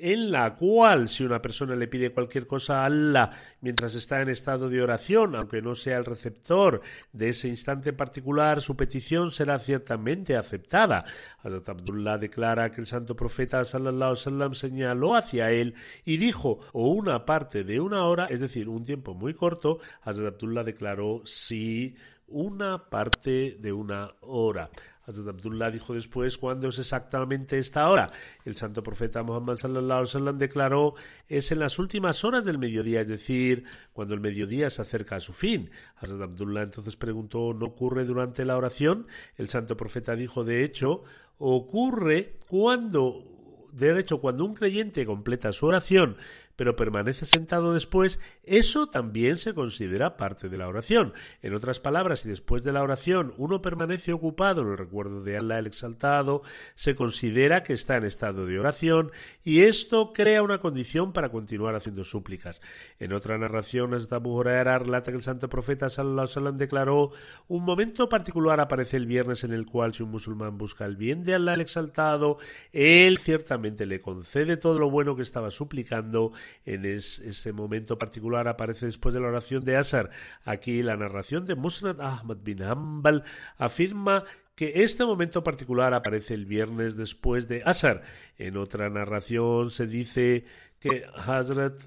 en 0.00 0.30
la 0.30 0.54
cual 0.54 1.08
si 1.08 1.24
una 1.24 1.40
persona 1.42 1.76
le 1.76 1.88
pide 1.88 2.12
cualquier 2.12 2.46
cosa 2.46 2.82
a 2.82 2.86
Allah 2.86 3.30
mientras 3.60 3.94
está 3.94 4.20
en 4.22 4.28
estado 4.28 4.68
de 4.68 4.82
oración, 4.82 5.36
aunque 5.36 5.62
no 5.62 5.74
sea 5.74 5.98
el 5.98 6.04
receptor 6.04 6.80
de 7.12 7.28
ese 7.28 7.48
instante 7.48 7.92
particular, 7.92 8.60
su 8.60 8.76
petición 8.76 9.30
será 9.30 9.58
ciertamente 9.58 10.36
aceptada. 10.36 11.04
Hazrat 11.42 11.68
Abdullah 11.68 12.18
declara 12.18 12.72
que 12.72 12.80
el 12.80 12.86
santo 12.86 13.14
profeta 13.14 13.64
sallallahu 13.64 14.16
sallam 14.16 14.54
señaló 14.54 15.16
hacia 15.16 15.50
él 15.50 15.74
y 16.04 16.16
dijo 16.16 16.60
o 16.72 16.88
una 16.88 17.24
parte 17.24 17.64
de 17.64 17.80
una 17.80 18.04
hora, 18.04 18.26
es 18.26 18.40
decir, 18.40 18.68
un 18.68 18.84
tiempo 18.84 19.14
muy 19.14 19.34
corto, 19.34 19.78
Hazrat 20.02 20.34
Abdullah 20.34 20.64
declaró 20.64 21.22
sí 21.24 21.94
una 22.30 22.88
parte 22.88 23.56
de 23.60 23.72
una 23.72 24.14
hora. 24.20 24.70
Hazrat 25.06 25.28
Abdullah 25.28 25.70
dijo 25.70 25.94
después 25.94 26.38
cuándo 26.38 26.68
es 26.68 26.78
exactamente 26.78 27.58
esta 27.58 27.88
hora. 27.88 28.10
El 28.44 28.56
santo 28.56 28.82
profeta 28.82 29.22
Muhammad 29.22 29.56
sallallahu 29.56 30.06
alaihi 30.14 30.38
declaró 30.38 30.94
es 31.28 31.50
en 31.52 31.58
las 31.58 31.78
últimas 31.78 32.24
horas 32.24 32.44
del 32.44 32.58
mediodía, 32.58 33.00
es 33.00 33.08
decir, 33.08 33.64
cuando 33.92 34.14
el 34.14 34.20
mediodía 34.20 34.70
se 34.70 34.82
acerca 34.82 35.16
a 35.16 35.20
su 35.20 35.32
fin. 35.32 35.70
Hazrat 35.96 36.22
Abdullah 36.22 36.62
entonces 36.62 36.96
preguntó 36.96 37.54
¿no 37.54 37.66
ocurre 37.66 38.04
durante 38.04 38.44
la 38.44 38.56
oración? 38.56 39.06
El 39.36 39.48
santo 39.48 39.76
profeta 39.76 40.14
dijo 40.14 40.44
de 40.44 40.64
hecho 40.64 41.02
ocurre 41.38 42.36
cuando 42.48 43.24
de 43.72 43.98
hecho 43.98 44.20
cuando 44.20 44.44
un 44.44 44.54
creyente 44.54 45.06
completa 45.06 45.52
su 45.52 45.66
oración 45.66 46.16
pero 46.60 46.76
permanece 46.76 47.24
sentado 47.24 47.72
después, 47.72 48.20
eso 48.44 48.86
también 48.86 49.38
se 49.38 49.54
considera 49.54 50.18
parte 50.18 50.50
de 50.50 50.58
la 50.58 50.68
oración. 50.68 51.14
En 51.40 51.54
otras 51.54 51.80
palabras, 51.80 52.20
si 52.20 52.28
después 52.28 52.62
de 52.62 52.70
la 52.70 52.82
oración 52.82 53.32
uno 53.38 53.62
permanece 53.62 54.12
ocupado 54.12 54.60
en 54.60 54.68
el 54.68 54.76
recuerdo 54.76 55.22
de 55.22 55.38
Allah 55.38 55.58
el 55.58 55.68
Exaltado, 55.68 56.42
se 56.74 56.94
considera 56.94 57.62
que 57.62 57.72
está 57.72 57.96
en 57.96 58.04
estado 58.04 58.44
de 58.44 58.58
oración 58.58 59.10
y 59.42 59.60
esto 59.60 60.12
crea 60.12 60.42
una 60.42 60.58
condición 60.58 61.14
para 61.14 61.30
continuar 61.30 61.76
haciendo 61.76 62.04
súplicas. 62.04 62.60
En 62.98 63.14
otra 63.14 63.38
narración, 63.38 63.94
Huraira 63.94 64.80
relata 64.80 65.12
que 65.12 65.16
el 65.16 65.22
santo 65.22 65.48
profeta 65.48 65.88
sallallahu 65.88 66.28
alaihi 66.40 66.58
declaró 66.58 67.10
un 67.48 67.64
momento 67.64 68.10
particular 68.10 68.60
aparece 68.60 68.98
el 68.98 69.06
viernes 69.06 69.44
en 69.44 69.54
el 69.54 69.64
cual 69.64 69.94
si 69.94 70.02
un 70.02 70.10
musulmán 70.10 70.58
busca 70.58 70.84
el 70.84 70.96
bien 70.96 71.24
de 71.24 71.36
Allah 71.36 71.54
el 71.54 71.62
Exaltado, 71.62 72.36
él 72.70 73.16
ciertamente 73.16 73.86
le 73.86 74.02
concede 74.02 74.58
todo 74.58 74.78
lo 74.78 74.90
bueno 74.90 75.16
que 75.16 75.22
estaba 75.22 75.50
suplicando 75.50 76.32
en 76.64 76.84
ese 76.84 77.52
momento 77.52 77.98
particular 77.98 78.48
aparece 78.48 78.86
después 78.86 79.14
de 79.14 79.20
la 79.20 79.28
oración 79.28 79.64
de 79.64 79.76
Asar. 79.76 80.10
Aquí 80.44 80.82
la 80.82 80.96
narración 80.96 81.46
de 81.46 81.54
Musnad 81.54 82.00
Ahmad 82.00 82.38
bin 82.42 82.62
Hanbal 82.62 83.24
afirma 83.58 84.24
que 84.54 84.82
este 84.82 85.04
momento 85.04 85.42
particular 85.42 85.94
aparece 85.94 86.34
el 86.34 86.44
viernes 86.44 86.96
después 86.96 87.48
de 87.48 87.62
Asar. 87.64 88.02
En 88.36 88.56
otra 88.56 88.90
narración 88.90 89.70
se 89.70 89.86
dice 89.86 90.44
que 90.78 91.04
Hazrat 91.14 91.80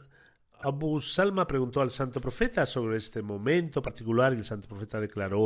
Abu 0.64 1.02
Salma 1.02 1.46
preguntó 1.46 1.82
al 1.82 1.90
santo 1.90 2.22
profeta 2.22 2.66
sobre 2.66 2.96
este 2.96 3.22
momento 3.22 3.82
particular 3.82 4.34
y 4.34 4.38
el 4.38 4.46
santo 4.46 4.68
profeta 4.70 5.00
declaró 5.00 5.46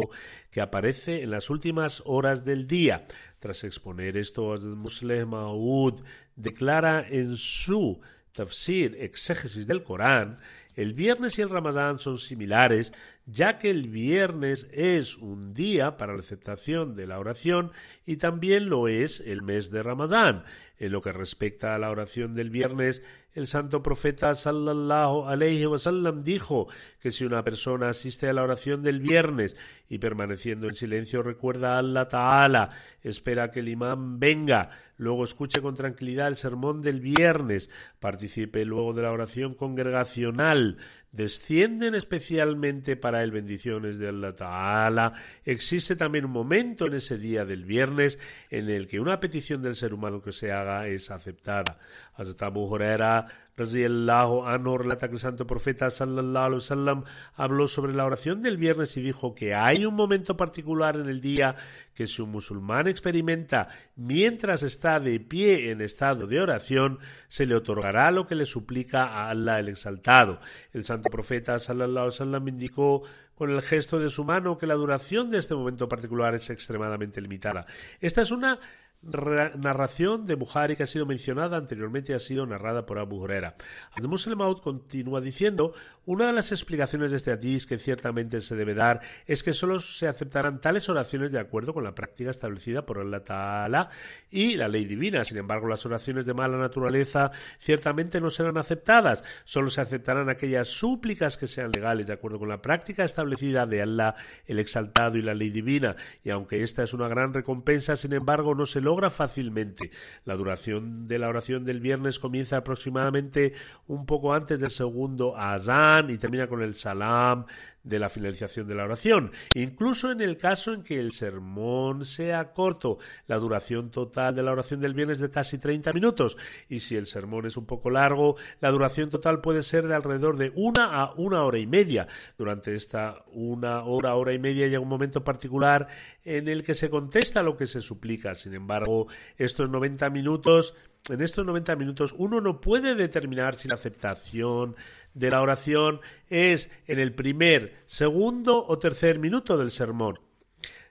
que 0.51 0.61
aparece 0.61 1.23
en 1.23 1.31
las 1.31 1.49
últimas 1.49 2.03
horas 2.05 2.45
del 2.45 2.67
día. 2.67 3.07
Tras 3.39 3.63
exponer 3.63 4.15
esto, 4.15 4.55
Muslim 4.61 5.29
Maud 5.29 6.01
declara 6.35 7.01
en 7.01 7.35
su 7.35 7.99
tafsir, 8.37 8.95
exégesis 8.99 9.67
del 9.67 9.83
Corán, 9.83 10.37
el 10.75 10.93
viernes 10.93 11.39
y 11.39 11.41
el 11.41 11.49
ramadán 11.49 11.97
son 11.97 12.19
similares, 12.19 12.93
ya 13.25 13.57
que 13.57 13.71
el 13.71 13.87
viernes 13.87 14.67
es 14.71 15.17
un 15.17 15.55
día 15.55 15.97
para 15.97 16.13
la 16.13 16.19
aceptación 16.19 16.95
de 16.95 17.07
la 17.07 17.17
oración 17.17 17.71
y 18.05 18.17
también 18.17 18.69
lo 18.69 18.87
es 18.87 19.19
el 19.21 19.41
mes 19.41 19.71
de 19.71 19.81
ramadán. 19.81 20.43
En 20.77 20.91
lo 20.91 21.01
que 21.01 21.11
respecta 21.11 21.73
a 21.73 21.79
la 21.79 21.89
oración 21.89 22.35
del 22.35 22.51
viernes, 22.51 23.01
el 23.37 23.45
santo 23.45 23.83
profeta 23.83 24.33
sallallahu 24.33 25.27
alayhi 25.27 25.67
wasallam 25.67 26.23
dijo 26.23 26.67
que 26.99 27.11
si 27.11 27.23
una 27.23 27.43
persona 27.43 27.89
asiste 27.89 28.27
a 28.27 28.33
la 28.33 28.41
oración 28.41 28.81
del 28.81 28.99
viernes 28.99 29.55
y 29.87 29.99
permaneciendo 29.99 30.67
en 30.67 30.73
silencio 30.73 31.21
recuerda 31.21 31.75
a 31.75 31.79
Allah 31.79 32.07
Ta'ala, 32.07 32.69
espera 33.03 33.51
que 33.51 33.59
el 33.59 33.69
imán 33.69 34.19
venga, 34.19 34.71
luego 34.97 35.23
escuche 35.23 35.61
con 35.61 35.75
tranquilidad 35.75 36.27
el 36.27 36.35
sermón 36.35 36.81
del 36.81 36.99
viernes, 36.99 37.69
participe 37.99 38.65
luego 38.65 38.93
de 38.93 39.03
la 39.03 39.11
oración 39.11 39.53
congregacional, 39.53 40.77
descienden 41.11 41.95
especialmente 41.95 42.95
para 42.95 43.23
él 43.23 43.31
bendiciones 43.31 43.97
de 43.97 44.09
Allah 44.09 44.35
Ta'ala. 44.35 45.13
Existe 45.45 45.95
también 45.95 46.25
un 46.25 46.31
momento 46.31 46.85
en 46.85 46.95
ese 46.95 47.17
día 47.17 47.45
del 47.45 47.65
viernes 47.65 48.19
en 48.49 48.69
el 48.69 48.87
que 48.87 48.99
una 48.99 49.19
petición 49.19 49.61
del 49.61 49.75
ser 49.75 49.93
humano 49.93 50.21
que 50.21 50.31
se 50.31 50.51
haga 50.51 50.87
es 50.87 51.09
aceptada. 51.09 51.79
Hazrat 52.17 52.41
Abu 52.43 52.65
Huraira 52.65 53.27
anhu 53.57 54.77
relata 54.77 55.07
que 55.07 55.15
el 55.15 55.19
santo 55.19 55.47
profeta 55.47 55.89
sallallahu 55.89 56.45
alaihi 56.45 56.61
wasallam 56.61 57.03
habló 57.35 57.67
sobre 57.67 57.93
la 57.93 58.05
oración 58.05 58.41
del 58.41 58.57
viernes 58.57 58.95
y 58.97 59.01
dijo 59.01 59.33
que 59.33 59.55
hay 59.55 59.85
un 59.85 59.95
momento 59.95 60.37
particular 60.37 60.95
en 60.95 61.09
el 61.09 61.21
día 61.21 61.55
que 61.95 62.05
si 62.05 62.21
un 62.21 62.31
musulmán 62.31 62.87
experimenta 62.87 63.67
mientras 63.95 64.61
está 64.61 64.99
de 64.99 65.19
pie 65.19 65.71
en 65.71 65.81
estado 65.81 66.27
de 66.27 66.39
oración, 66.39 66.99
se 67.27 67.47
le 67.47 67.55
otorgará 67.55 68.11
lo 68.11 68.27
que 68.27 68.35
le 68.35 68.45
suplica 68.45 69.05
a 69.05 69.29
Allah 69.29 69.59
el 69.59 69.69
exaltado. 69.69 70.39
El 70.73 70.83
santo 70.83 71.09
profeta 71.09 71.57
sallallahu 71.57 71.91
alaihi 71.91 72.19
wasallam 72.19 72.47
indicó 72.47 73.03
con 73.33 73.51
el 73.51 73.61
gesto 73.61 73.99
de 73.99 74.09
su 74.09 74.23
mano 74.23 74.57
que 74.57 74.65
la 74.65 74.73
duración 74.73 75.29
de 75.29 75.37
este 75.37 75.55
momento 75.55 75.87
particular 75.87 76.33
es 76.33 76.49
extremadamente 76.49 77.21
limitada. 77.21 77.65
Esta 78.01 78.21
es 78.21 78.31
una 78.31 78.59
narración 79.01 80.25
de 80.25 80.35
Buhari 80.35 80.75
que 80.75 80.83
ha 80.83 80.87
sido 80.87 81.05
mencionada 81.05 81.57
anteriormente 81.57 82.13
ha 82.13 82.19
sido 82.19 82.45
narrada 82.45 82.85
por 82.85 82.99
Abu 82.99 83.17
Huraira. 83.17 83.55
Al-Muslim 83.91 84.39
continúa 84.61 85.21
diciendo, 85.21 85.73
una 86.05 86.27
de 86.27 86.33
las 86.33 86.51
explicaciones 86.51 87.11
de 87.11 87.17
este 87.17 87.31
hadith 87.31 87.65
que 87.65 87.77
ciertamente 87.77 88.39
se 88.41 88.55
debe 88.55 88.73
dar 88.73 89.01
es 89.25 89.43
que 89.43 89.53
solo 89.53 89.79
se 89.79 90.07
aceptarán 90.07 90.61
tales 90.61 90.87
oraciones 90.89 91.31
de 91.31 91.39
acuerdo 91.39 91.73
con 91.73 91.83
la 91.83 91.95
práctica 91.95 92.31
establecida 92.31 92.85
por 92.85 92.99
Allah 92.99 93.23
Ta'ala 93.23 93.89
y 94.31 94.55
la 94.55 94.67
ley 94.67 94.85
divina. 94.85 95.23
Sin 95.25 95.37
embargo, 95.37 95.67
las 95.67 95.85
oraciones 95.85 96.25
de 96.25 96.33
mala 96.33 96.57
naturaleza 96.57 97.29
ciertamente 97.59 98.21
no 98.21 98.29
serán 98.29 98.57
aceptadas. 98.57 99.23
Solo 99.43 99.69
se 99.69 99.81
aceptarán 99.81 100.29
aquellas 100.29 100.69
súplicas 100.69 101.35
que 101.35 101.47
sean 101.47 101.71
legales 101.71 102.07
de 102.07 102.13
acuerdo 102.13 102.39
con 102.39 102.49
la 102.49 102.61
práctica 102.61 103.03
establecida 103.03 103.65
de 103.65 103.81
Allah, 103.81 104.15
el 104.45 104.59
exaltado 104.59 105.17
y 105.17 105.21
la 105.21 105.33
ley 105.33 105.49
divina. 105.49 105.97
Y 106.23 106.29
aunque 106.29 106.63
esta 106.63 106.83
es 106.83 106.93
una 106.93 107.09
gran 107.09 107.33
recompensa, 107.33 107.97
sin 107.97 108.13
embargo, 108.13 108.55
no 108.55 108.65
se 108.65 108.79
logra 108.87 109.09
fácilmente. 109.09 109.91
La 110.23 110.35
duración 110.35 111.09
de 111.09 111.19
la 111.19 111.27
oración 111.27 111.65
del 111.65 111.81
viernes 111.81 112.19
comienza 112.19 112.55
aproximadamente 112.55 113.51
un 113.85 114.05
poco 114.05 114.33
antes 114.33 114.59
del 114.59 114.71
segundo 114.71 115.35
azán 115.35 116.09
y 116.09 116.17
termina 116.17 116.47
con 116.47 116.61
el 116.61 116.73
salam 116.73 117.45
de 117.87 117.99
la 117.99 118.09
finalización 118.09 118.67
de 118.67 118.75
la 118.75 118.83
oración. 118.83 119.31
Incluso 119.53 120.11
en 120.11 120.21
el 120.21 120.37
caso 120.37 120.73
en 120.73 120.83
que 120.83 120.99
el 120.99 121.13
sermón 121.13 122.05
sea 122.05 122.51
corto, 122.53 122.97
la 123.27 123.37
duración 123.37 123.91
total 123.91 124.35
de 124.35 124.43
la 124.43 124.51
oración 124.51 124.79
del 124.79 124.93
viernes 124.93 125.17
es 125.17 125.21
de 125.21 125.29
casi 125.29 125.57
30 125.57 125.93
minutos. 125.93 126.37
Y 126.69 126.79
si 126.79 126.95
el 126.95 127.05
sermón 127.05 127.45
es 127.45 127.57
un 127.57 127.65
poco 127.65 127.89
largo, 127.89 128.35
la 128.59 128.71
duración 128.71 129.09
total 129.09 129.41
puede 129.41 129.63
ser 129.63 129.87
de 129.87 129.95
alrededor 129.95 130.37
de 130.37 130.51
una 130.55 131.01
a 131.01 131.13
una 131.15 131.43
hora 131.43 131.59
y 131.59 131.67
media. 131.67 132.07
Durante 132.37 132.75
esta 132.75 133.23
una 133.31 133.83
hora, 133.83 134.15
hora 134.15 134.33
y 134.33 134.39
media 134.39 134.67
llega 134.67 134.79
un 134.79 134.89
momento 134.89 135.23
particular 135.23 135.87
en 136.23 136.47
el 136.47 136.63
que 136.63 136.75
se 136.75 136.89
contesta 136.89 137.43
lo 137.43 137.55
que 137.55 137.67
se 137.67 137.81
suplica. 137.81 138.35
Sin 138.35 138.53
embargo, 138.53 139.07
estos 139.37 139.69
90 139.69 140.09
minutos 140.09 140.75
en 141.09 141.21
estos 141.21 141.45
90 141.45 141.75
minutos 141.75 142.13
uno 142.17 142.41
no 142.41 142.61
puede 142.61 142.95
determinar 142.95 143.55
si 143.55 143.67
la 143.67 143.75
aceptación 143.75 144.75
de 145.13 145.31
la 145.31 145.41
oración 145.41 145.99
es 146.29 146.71
en 146.85 146.99
el 146.99 147.13
primer, 147.13 147.77
segundo 147.85 148.65
o 148.65 148.77
tercer 148.77 149.19
minuto 149.19 149.57
del 149.57 149.71
sermón. 149.71 150.19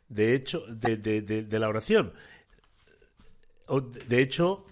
De 0.09 0.35
hecho, 0.35 0.65
de, 0.69 1.47
la 1.51 1.69
oración. 1.69 2.13
De 4.09 4.21
hecho, 4.21 4.67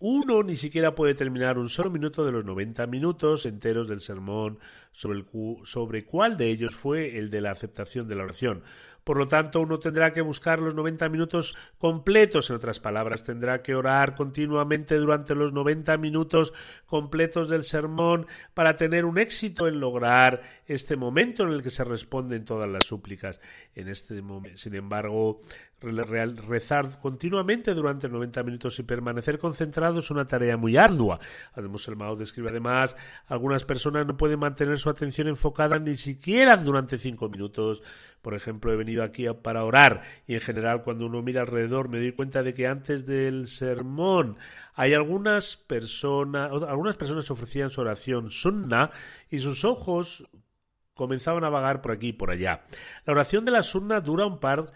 uno 0.00 0.42
ni 0.42 0.56
siquiera 0.56 0.94
puede 0.94 1.14
terminar 1.14 1.58
un 1.58 1.68
solo 1.68 1.90
minuto 1.90 2.24
de 2.24 2.32
los 2.32 2.44
90 2.44 2.86
minutos 2.86 3.46
enteros 3.46 3.88
del 3.88 4.00
sermón 4.00 4.58
sobre, 4.92 5.18
el, 5.18 5.26
sobre 5.64 6.04
cuál 6.04 6.36
de 6.36 6.48
ellos 6.48 6.74
fue 6.74 7.18
el 7.18 7.30
de 7.30 7.40
la 7.40 7.52
aceptación 7.52 8.08
de 8.08 8.14
la 8.16 8.24
oración. 8.24 8.62
Por 9.08 9.16
lo 9.16 9.26
tanto, 9.26 9.62
uno 9.62 9.78
tendrá 9.78 10.12
que 10.12 10.20
buscar 10.20 10.58
los 10.58 10.74
90 10.74 11.08
minutos 11.08 11.56
completos. 11.78 12.50
En 12.50 12.56
otras 12.56 12.78
palabras, 12.78 13.24
tendrá 13.24 13.62
que 13.62 13.74
orar 13.74 14.14
continuamente 14.14 14.96
durante 14.96 15.34
los 15.34 15.50
90 15.50 15.96
minutos 15.96 16.52
completos 16.84 17.48
del 17.48 17.64
sermón 17.64 18.26
para 18.52 18.76
tener 18.76 19.06
un 19.06 19.16
éxito 19.16 19.66
en 19.66 19.80
lograr 19.80 20.42
este 20.66 20.96
momento 20.96 21.44
en 21.44 21.52
el 21.52 21.62
que 21.62 21.70
se 21.70 21.84
responden 21.84 22.44
todas 22.44 22.68
las 22.68 22.84
súplicas. 22.84 23.40
Este 23.74 24.22
sin 24.56 24.74
embargo, 24.74 25.40
rezar 25.80 27.00
continuamente 27.00 27.72
durante 27.72 28.10
90 28.10 28.42
minutos 28.42 28.78
y 28.78 28.82
permanecer 28.82 29.38
concentrado 29.38 30.00
es 30.00 30.10
una 30.10 30.26
tarea 30.26 30.58
muy 30.58 30.76
ardua. 30.76 31.18
Además, 31.54 31.88
el 31.88 31.96
Mao 31.96 32.14
describe 32.14 32.50
además, 32.50 32.94
algunas 33.26 33.64
personas 33.64 34.06
no 34.06 34.18
pueden 34.18 34.40
mantener 34.40 34.78
su 34.78 34.90
atención 34.90 35.28
enfocada 35.28 35.78
ni 35.78 35.96
siquiera 35.96 36.58
durante 36.58 36.98
5 36.98 37.28
minutos 37.30 37.82
por 38.22 38.34
ejemplo, 38.34 38.72
he 38.72 38.76
venido 38.76 39.02
aquí 39.02 39.26
para 39.42 39.64
orar 39.64 40.02
y 40.26 40.34
en 40.34 40.40
general 40.40 40.82
cuando 40.82 41.06
uno 41.06 41.22
mira 41.22 41.42
alrededor 41.42 41.88
me 41.88 41.98
doy 41.98 42.12
cuenta 42.12 42.42
de 42.42 42.54
que 42.54 42.66
antes 42.66 43.06
del 43.06 43.46
sermón 43.48 44.36
hay 44.74 44.94
algunas 44.94 45.56
personas, 45.56 46.50
algunas 46.50 46.96
personas 46.96 47.30
ofrecían 47.30 47.70
su 47.70 47.80
oración 47.80 48.30
sunna 48.30 48.90
y 49.30 49.38
sus 49.38 49.64
ojos 49.64 50.24
comenzaban 50.94 51.44
a 51.44 51.48
vagar 51.48 51.80
por 51.80 51.92
aquí 51.92 52.08
y 52.08 52.12
por 52.12 52.30
allá. 52.30 52.64
La 53.04 53.12
oración 53.12 53.44
de 53.44 53.52
la 53.52 53.62
sunna 53.62 54.00
dura 54.00 54.26
un 54.26 54.40
par 54.40 54.64
de 54.66 54.72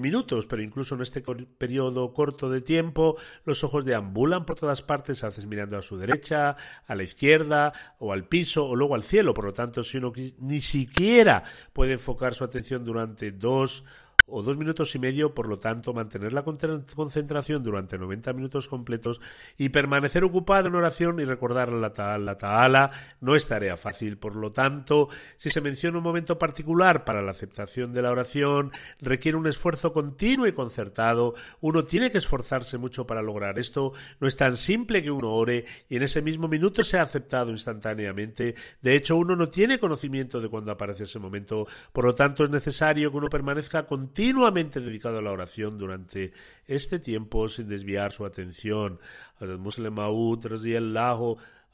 minutos, 0.00 0.46
pero 0.46 0.62
incluso 0.62 0.94
en 0.94 1.02
este 1.02 1.22
periodo 1.22 2.12
corto 2.12 2.50
de 2.50 2.60
tiempo 2.60 3.16
los 3.44 3.64
ojos 3.64 3.84
deambulan 3.84 4.44
por 4.44 4.56
todas 4.56 4.82
partes, 4.82 5.22
a 5.22 5.28
veces 5.28 5.46
mirando 5.46 5.78
a 5.78 5.82
su 5.82 5.96
derecha, 5.96 6.56
a 6.86 6.94
la 6.94 7.02
izquierda 7.02 7.72
o 7.98 8.12
al 8.12 8.26
piso 8.26 8.66
o 8.66 8.76
luego 8.76 8.94
al 8.94 9.04
cielo. 9.04 9.34
Por 9.34 9.44
lo 9.44 9.52
tanto, 9.52 9.82
si 9.82 9.98
uno 9.98 10.12
ni 10.38 10.60
siquiera 10.60 11.44
puede 11.72 11.92
enfocar 11.92 12.34
su 12.34 12.44
atención 12.44 12.84
durante 12.84 13.30
dos 13.32 13.84
o 14.26 14.42
dos 14.42 14.56
minutos 14.56 14.94
y 14.94 14.98
medio, 14.98 15.34
por 15.34 15.48
lo 15.48 15.58
tanto, 15.58 15.92
mantener 15.92 16.32
la 16.32 16.42
concentración 16.42 17.62
durante 17.62 17.98
90 17.98 18.32
minutos 18.32 18.68
completos 18.68 19.20
y 19.58 19.68
permanecer 19.68 20.24
ocupado 20.24 20.68
en 20.68 20.74
oración 20.74 21.20
y 21.20 21.24
recordar 21.24 21.70
la 21.70 21.92
ta'ala, 21.92 22.38
ta'ala 22.38 22.90
no 23.20 23.36
es 23.36 23.46
tarea 23.46 23.76
fácil. 23.76 24.16
Por 24.16 24.36
lo 24.36 24.52
tanto, 24.52 25.08
si 25.36 25.50
se 25.50 25.60
menciona 25.60 25.98
un 25.98 26.04
momento 26.04 26.38
particular 26.38 27.04
para 27.04 27.22
la 27.22 27.32
aceptación 27.32 27.92
de 27.92 28.02
la 28.02 28.10
oración, 28.10 28.72
requiere 29.00 29.36
un 29.36 29.46
esfuerzo 29.46 29.92
continuo 29.92 30.46
y 30.46 30.52
concertado. 30.52 31.34
Uno 31.60 31.84
tiene 31.84 32.10
que 32.10 32.18
esforzarse 32.18 32.78
mucho 32.78 33.06
para 33.06 33.22
lograr 33.22 33.58
esto. 33.58 33.92
No 34.20 34.26
es 34.26 34.36
tan 34.36 34.56
simple 34.56 35.02
que 35.02 35.10
uno 35.10 35.30
ore 35.30 35.66
y 35.88 35.96
en 35.96 36.02
ese 36.02 36.22
mismo 36.22 36.48
minuto 36.48 36.82
sea 36.82 37.02
aceptado 37.02 37.50
instantáneamente. 37.50 38.54
De 38.80 38.96
hecho, 38.96 39.16
uno 39.16 39.36
no 39.36 39.48
tiene 39.48 39.78
conocimiento 39.78 40.40
de 40.40 40.48
cuándo 40.48 40.72
aparece 40.72 41.04
ese 41.04 41.18
momento. 41.18 41.66
Por 41.92 42.04
lo 42.04 42.14
tanto, 42.14 42.44
es 42.44 42.50
necesario 42.50 43.10
que 43.10 43.16
uno 43.16 43.28
permanezca 43.28 43.86
con 43.86 44.13
continuamente 44.14 44.80
dedicado 44.80 45.18
a 45.18 45.22
la 45.22 45.32
oración 45.32 45.76
durante 45.76 46.32
este 46.68 47.00
tiempo 47.00 47.48
sin 47.48 47.66
desviar 47.66 48.12
su 48.12 48.24
atención. 48.24 49.00
El 49.40 49.58
Muslim 49.58 49.92
Maud 49.92 50.46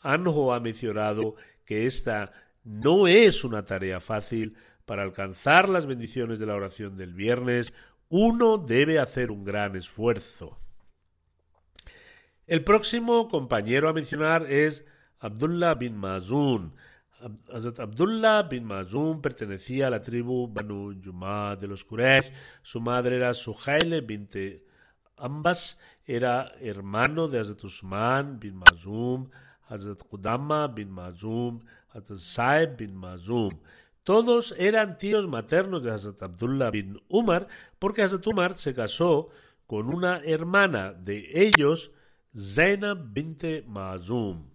Anjo 0.00 0.54
ha 0.54 0.60
mencionado 0.60 1.36
que 1.66 1.84
esta 1.84 2.32
no 2.64 3.06
es 3.06 3.44
una 3.44 3.66
tarea 3.66 4.00
fácil 4.00 4.56
para 4.86 5.02
alcanzar 5.02 5.68
las 5.68 5.84
bendiciones 5.84 6.38
de 6.38 6.46
la 6.46 6.54
oración 6.54 6.96
del 6.96 7.12
viernes. 7.12 7.74
Uno 8.08 8.56
debe 8.56 8.98
hacer 8.98 9.30
un 9.30 9.44
gran 9.44 9.76
esfuerzo. 9.76 10.58
El 12.46 12.64
próximo 12.64 13.28
compañero 13.28 13.90
a 13.90 13.92
mencionar 13.92 14.50
es 14.50 14.86
Abdullah 15.18 15.74
bin 15.74 15.94
Mazun. 15.94 16.72
Abdullah 17.78 18.48
bin 18.48 18.64
Mazum 18.64 19.20
pertenecía 19.20 19.86
a 19.86 19.90
la 19.90 20.02
tribu 20.02 20.48
Banu 20.48 20.92
Yumá 20.92 21.56
de 21.56 21.66
los 21.66 21.84
Quraysh. 21.84 22.32
Su 22.62 22.80
madre 22.80 23.16
era 23.16 23.34
Suhaile 23.34 24.00
binte 24.00 24.66
Ambas, 25.16 25.78
era 26.06 26.52
hermano 26.60 27.28
de 27.28 27.40
Hazrat 27.40 27.64
Usman 27.64 28.40
bin 28.40 28.56
Mazum. 28.56 29.28
Hazrat 29.70 30.02
Qudama 30.02 30.66
bin 30.66 30.90
Mazum, 30.90 31.60
Hazrat 31.94 32.18
Saeb 32.18 32.76
bin 32.76 32.96
Mazum. 32.96 33.50
Todos 34.02 34.52
eran 34.58 34.98
tíos 34.98 35.28
maternos 35.28 35.82
de 35.82 35.92
Hazrat 35.92 36.22
Abdullah 36.22 36.70
bin 36.70 37.00
Umar, 37.08 37.46
porque 37.78 38.02
Hazrat 38.02 38.26
Umar 38.26 38.58
se 38.58 38.74
casó 38.74 39.28
con 39.66 39.94
una 39.94 40.20
hermana 40.24 40.92
de 40.92 41.30
ellos, 41.34 41.92
Zainab 42.34 43.12
binte 43.12 43.62
Mazum. 43.66 44.50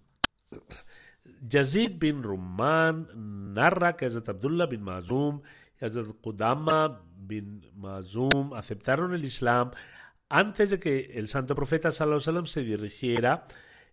Yazid 1.49 1.99
bin 1.99 2.23
Rumman 2.23 3.07
narra 3.53 3.95
que 3.95 4.05
Hazrat 4.05 4.29
Abdullah 4.29 4.67
bin 4.67 4.81
Mazum 4.81 5.41
y 5.79 5.85
Hazrat 5.85 6.07
Qudama 6.21 7.01
bin 7.15 7.65
Mazum 7.75 8.53
aceptaron 8.53 9.13
el 9.13 9.23
Islam 9.23 9.71
antes 10.29 10.71
de 10.71 10.79
que 10.79 11.11
el 11.15 11.27
santo 11.27 11.55
profeta 11.55 11.91
sallallahu 11.91 12.45
se 12.45 12.63
dirigiera 12.63 13.45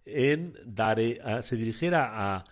en 0.05 0.55
Dare, 0.65 1.21
se 1.43 1.57
dirigiera 1.57 2.11
a 2.35 2.45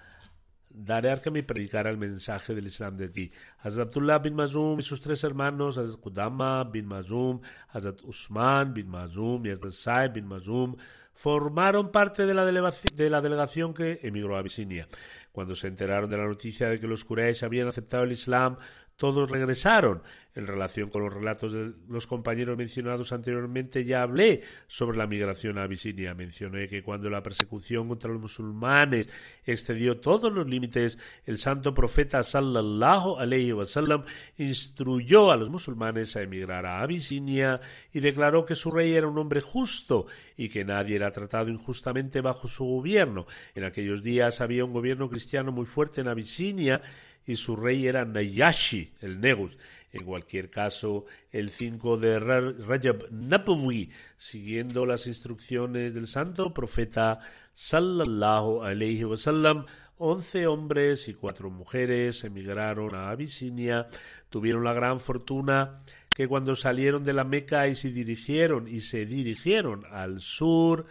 Dare 0.68 1.10
Arkham 1.10 1.36
y 1.36 1.42
predicara 1.42 1.90
el 1.90 1.98
mensaje 1.98 2.54
del 2.54 2.68
Islam 2.68 2.96
de 2.96 3.08
ti. 3.08 3.32
Hazrat 3.58 3.88
Abdullah 3.88 4.18
bin 4.18 4.34
Mazum 4.34 4.78
y 4.78 4.82
sus 4.82 5.00
tres 5.00 5.24
hermanos, 5.24 5.78
Hazrat 5.78 6.00
Qudama 6.00 6.64
bin 6.70 6.86
Mazum, 6.86 7.40
Hazrat 7.68 8.02
Usman 8.04 8.72
bin 8.72 8.88
Mazum 8.88 9.44
y 9.46 9.50
Hazrat 9.50 9.72
Saib 9.72 10.12
bin 10.12 10.26
Mazum, 10.26 10.76
formaron 11.14 11.90
parte 11.90 12.26
de 12.26 12.34
la, 12.34 12.44
de 12.44 13.10
la 13.10 13.20
delegación 13.20 13.74
que 13.74 14.00
emigró 14.02 14.36
a 14.36 14.40
Abisinia. 14.40 14.88
Cuando 15.32 15.54
se 15.54 15.68
enteraron 15.68 16.10
de 16.10 16.16
la 16.16 16.26
noticia 16.26 16.68
de 16.68 16.80
que 16.80 16.86
los 16.86 17.04
Quraysh 17.04 17.44
habían 17.44 17.68
aceptado 17.68 18.04
el 18.04 18.12
Islam, 18.12 18.56
todos 19.00 19.30
regresaron. 19.30 20.02
En 20.36 20.46
relación 20.46 20.90
con 20.90 21.02
los 21.02 21.12
relatos 21.12 21.52
de 21.52 21.72
los 21.88 22.06
compañeros 22.06 22.56
mencionados 22.56 23.12
anteriormente, 23.12 23.84
ya 23.84 24.02
hablé 24.02 24.42
sobre 24.68 24.96
la 24.96 25.08
migración 25.08 25.58
a 25.58 25.64
Abisinia. 25.64 26.14
Mencioné 26.14 26.68
que 26.68 26.84
cuando 26.84 27.10
la 27.10 27.20
persecución 27.20 27.88
contra 27.88 28.12
los 28.12 28.20
musulmanes 28.20 29.08
excedió 29.44 29.98
todos 29.98 30.32
los 30.32 30.46
límites, 30.46 30.98
el 31.26 31.38
santo 31.38 31.74
profeta 31.74 32.22
sallallahu 32.22 33.16
alayhi 33.18 33.52
wasallam 33.52 34.04
instruyó 34.36 35.32
a 35.32 35.36
los 35.36 35.50
musulmanes 35.50 36.14
a 36.14 36.22
emigrar 36.22 36.64
a 36.64 36.80
Abisinia 36.80 37.60
y 37.92 37.98
declaró 37.98 38.44
que 38.44 38.54
su 38.54 38.70
rey 38.70 38.92
era 38.92 39.08
un 39.08 39.18
hombre 39.18 39.40
justo 39.40 40.06
y 40.36 40.48
que 40.48 40.64
nadie 40.64 40.94
era 40.94 41.10
tratado 41.10 41.48
injustamente 41.48 42.20
bajo 42.20 42.46
su 42.46 42.64
gobierno. 42.64 43.26
En 43.56 43.64
aquellos 43.64 44.04
días 44.04 44.40
había 44.40 44.64
un 44.64 44.72
gobierno 44.72 45.08
cristiano 45.08 45.50
muy 45.50 45.66
fuerte 45.66 46.02
en 46.02 46.08
Abisinia 46.08 46.80
y 47.26 47.36
su 47.36 47.56
rey 47.56 47.86
era 47.86 48.04
Nayashi, 48.04 48.92
el 49.00 49.20
Negus. 49.20 49.56
En 49.92 50.04
cualquier 50.04 50.50
caso, 50.50 51.06
el 51.32 51.50
5 51.50 51.96
de 51.96 52.20
Rajab 52.20 53.10
Nabawi, 53.10 53.90
siguiendo 54.16 54.86
las 54.86 55.08
instrucciones 55.08 55.94
del 55.94 56.06
santo 56.06 56.54
profeta 56.54 57.18
sallallahu 57.52 58.62
alayhi 58.62 59.04
wasallam, 59.04 59.66
once 59.98 60.46
hombres 60.46 61.08
y 61.08 61.14
cuatro 61.14 61.50
mujeres 61.50 62.24
emigraron 62.24 62.94
a 62.94 63.10
Abisinia, 63.10 63.86
tuvieron 64.30 64.64
la 64.64 64.72
gran 64.72 65.00
fortuna 65.00 65.76
que 66.14 66.28
cuando 66.28 66.54
salieron 66.54 67.02
de 67.02 67.12
la 67.12 67.24
Meca 67.24 67.66
y 67.66 67.74
se 67.74 67.90
dirigieron 67.90 68.68
y 68.68 68.80
se 68.80 69.06
dirigieron 69.06 69.84
al 69.90 70.20
sur, 70.20 70.86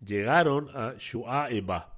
llegaron 0.00 0.68
a 0.74 0.94
Shu'aiba, 0.98 1.95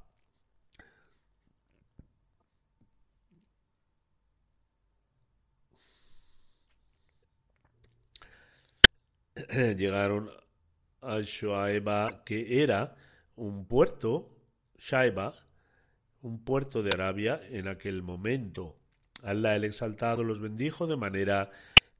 llegaron 9.76 10.30
a 11.00 11.20
Shuaiba, 11.20 12.24
que 12.24 12.62
era 12.62 12.96
un 13.36 13.66
puerto, 13.66 14.30
Shaiba, 14.78 15.34
un 16.22 16.44
puerto 16.44 16.82
de 16.82 16.90
Arabia 16.92 17.40
en 17.50 17.68
aquel 17.68 18.02
momento. 18.02 18.76
Allah 19.22 19.56
el 19.56 19.64
Exaltado 19.64 20.24
los 20.24 20.40
bendijo 20.40 20.86
de 20.86 20.96
manera 20.96 21.50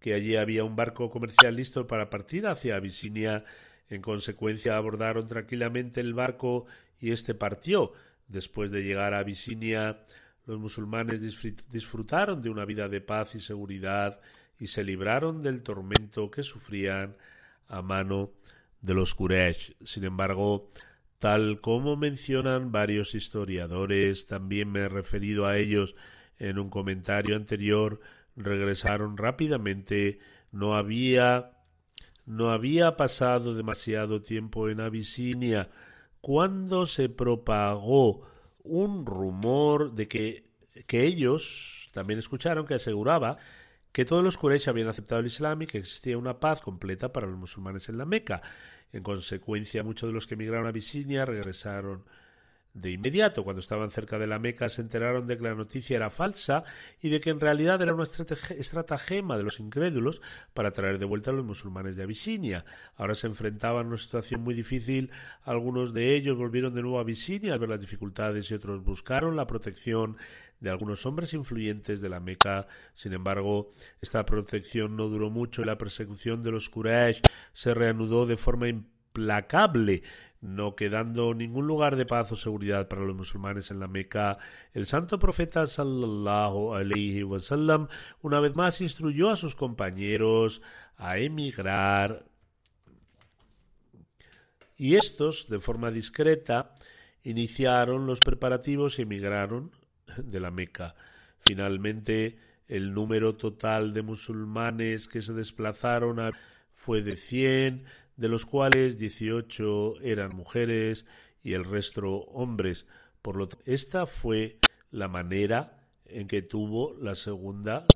que 0.01 0.15
allí 0.15 0.37
había 0.37 0.65
un 0.65 0.77
barco 0.77 1.11
comercial 1.11 1.57
listo 1.57 1.87
para 1.87 2.11
partir 2.11 2.47
hacia 2.47 2.77
Abisinia. 2.77 3.45
En 3.89 4.03
consecuencia 4.03 4.77
abordaron 4.77 5.27
tranquilamente 5.27 6.01
el 6.01 6.15
barco 6.15 6.67
y 7.01 7.13
éste 7.13 7.35
partió. 7.35 7.93
Después 8.27 8.71
de 8.71 8.83
llegar 8.83 9.15
a 9.15 9.21
Abisinia, 9.21 10.01
los 10.47 10.59
musulmanes 10.59 11.21
disfrutaron 11.71 12.43
de 12.43 12.51
una 12.51 12.65
vida 12.65 12.89
de 12.89 13.01
paz 13.01 13.35
y 13.35 13.41
seguridad 13.41 14.21
y 14.59 14.69
se 14.69 14.85
libraron 14.85 15.43
del 15.43 15.63
tormento 15.63 16.31
que 16.31 16.43
sufrían 16.43 17.17
a 17.69 17.83
mano 17.83 18.33
de 18.81 18.95
los 18.95 19.15
Quraysh. 19.15 19.77
Sin 19.85 20.05
embargo, 20.05 20.69
tal 21.19 21.61
como 21.61 21.97
mencionan 21.97 22.73
varios 22.73 23.15
historiadores, 23.15 24.27
también 24.27 24.71
me 24.71 24.81
he 24.81 24.89
referido 24.89 25.47
a 25.47 25.57
ellos 25.57 25.95
en 26.39 26.59
un 26.59 26.71
comentario 26.71 27.37
anterior, 27.37 28.01
regresaron 28.37 29.17
rápidamente, 29.17 30.21
no 30.53 30.77
había 30.77 31.53
no 32.25 32.51
había 32.51 32.95
pasado 32.97 33.55
demasiado 33.55 34.21
tiempo 34.21 34.69
en 34.69 34.81
Abisinia 34.81 35.71
cuando 36.21 36.85
se 36.85 37.09
propagó 37.09 38.29
un 38.63 39.07
rumor 39.07 39.95
de 39.95 40.09
que, 40.09 40.45
que 40.87 41.05
ellos 41.05 41.89
también 41.93 42.19
escucharon 42.19 42.67
que 42.67 42.75
aseguraba 42.75 43.39
que 43.93 44.05
todos 44.05 44.23
los 44.23 44.37
Quraysh 44.37 44.69
habían 44.69 44.89
aceptado 44.89 45.21
el 45.21 45.27
Islam 45.27 45.63
y 45.63 45.67
que 45.67 45.79
existía 45.79 46.19
una 46.19 46.41
paz 46.41 46.63
completa 46.63 47.13
para 47.13 47.27
los 47.27 47.37
musulmanes 47.37 47.89
en 47.89 47.99
la 47.99 48.05
Meca. 48.05 48.43
En 48.93 49.03
consecuencia, 49.03 49.83
muchos 49.83 50.09
de 50.09 50.15
los 50.15 50.27
que 50.27 50.35
emigraron 50.35 50.67
a 50.67 50.71
Abisinia 50.71 51.25
regresaron 51.25 52.05
de 52.81 52.93
inmediato, 52.93 53.45
cuando 53.45 53.61
estaban 53.61 53.91
cerca 53.91 54.19
de 54.19 54.27
la 54.27 54.39
Meca, 54.39 54.69
se 54.69 54.83
enteraron 54.83 55.27
de 55.27 55.37
que 55.37 55.43
la 55.43 55.55
noticia 55.55 55.97
era 55.97 56.11
falsa 56.11 56.65
y 57.01 57.09
de 57.09 57.21
que 57.21 57.31
en 57.31 57.41
realidad 57.41 57.81
era 57.83 57.95
una 57.95 58.05
estratagema 58.05 59.37
de 59.37 59.43
los 59.43 59.59
incrédulos 59.59 60.21
para 60.55 60.71
traer 60.73 60.99
de 60.99 61.05
vuelta 61.05 61.31
a 61.31 61.35
los 61.35 61.45
musulmanes 61.45 61.97
de 61.97 62.05
Abisinia. 62.05 62.65
Ahora 62.97 63.15
se 63.15 63.27
enfrentaban 63.27 63.87
a 63.87 63.89
una 63.89 63.99
situación 63.99 64.43
muy 64.43 64.55
difícil. 64.55 65.11
Algunos 65.43 65.93
de 65.93 66.15
ellos 66.15 66.37
volvieron 66.37 66.75
de 66.75 66.83
nuevo 66.83 66.99
a 66.99 67.03
Abisinia 67.03 67.55
al 67.55 67.59
ver 67.59 67.71
las 67.71 67.81
dificultades 67.81 68.51
y 68.51 68.55
otros 68.55 68.85
buscaron 68.85 69.35
la 69.35 69.47
protección 69.47 70.17
de 70.61 70.71
algunos 70.71 71.07
hombres 71.07 71.35
influyentes 71.35 72.01
de 72.01 72.09
la 72.09 72.21
Meca. 72.21 72.67
Sin 72.95 73.13
embargo, 73.13 73.71
esta 74.01 74.25
protección 74.25 74.97
no 74.97 75.09
duró 75.09 75.31
mucho 75.31 75.63
y 75.63 75.65
la 75.65 75.79
persecución 75.79 76.43
de 76.43 76.53
los 76.53 76.69
Quraysh 76.69 77.23
se 77.53 77.75
reanudó 77.75 78.27
de 78.27 78.37
forma 78.37 78.69
implacable 78.69 80.03
no 80.41 80.77
quedando 80.77 81.35
ningún 81.35 81.67
lugar 81.67 81.97
de 81.97 82.07
paz 82.07 82.31
o 82.31 82.37
seguridad 82.37 82.87
para 82.87 83.03
los 83.03 83.17
musulmanes 83.17 83.73
en 83.73 83.81
la 83.81 83.89
Meca, 83.89 84.39
el 84.73 84.87
santo 84.87 85.19
profeta 85.19 85.67
sallallahu 85.67 86.75
alaihi 86.75 87.25
wasallam 87.25 87.89
una 88.23 88.39
vez 88.39 88.55
más 88.55 88.81
instruyó 88.81 89.31
a 89.31 89.37
sus 89.37 89.57
compañeros 89.57 90.63
a 90.97 91.19
emigrar 91.19 92.25
y 94.77 94.95
estos, 94.95 95.49
de 95.49 95.59
forma 95.59 95.91
discreta, 95.91 96.73
iniciaron 97.25 98.07
los 98.07 98.21
preparativos 98.21 98.99
y 98.99 99.03
emigraron 99.03 99.73
de 100.25 100.41
la 100.41 100.51
Meca. 100.51 100.95
Finalmente, 101.39 102.39
el 102.69 102.93
número 102.93 103.37
total 103.37 103.95
de 103.95 104.03
musulmanes 104.03 105.09
que 105.09 105.23
se 105.23 105.33
desplazaron 105.33 106.33
fue 106.75 107.03
de 107.03 107.17
cien, 107.17 107.85
de 108.17 108.29
los 108.29 108.45
cuales 108.45 108.99
18 108.99 110.01
eran 110.03 110.37
mujeres 110.37 111.07
y 111.43 111.55
el 111.55 111.65
resto 111.65 112.09
hombres. 112.27 112.87
Por 113.23 113.37
lo 113.37 113.49
tanto, 113.49 113.65
esta 113.67 114.07
fue 114.07 114.61
la 114.91 115.09
manera 115.09 115.89
en 116.05 116.29
que 116.29 116.43
tuvo 116.43 116.95
la 117.01 117.15
segunda 117.15 117.87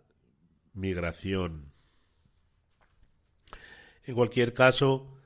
migración. 0.74 1.72
En 4.04 4.14
cualquier 4.14 4.52
caso, 4.52 5.18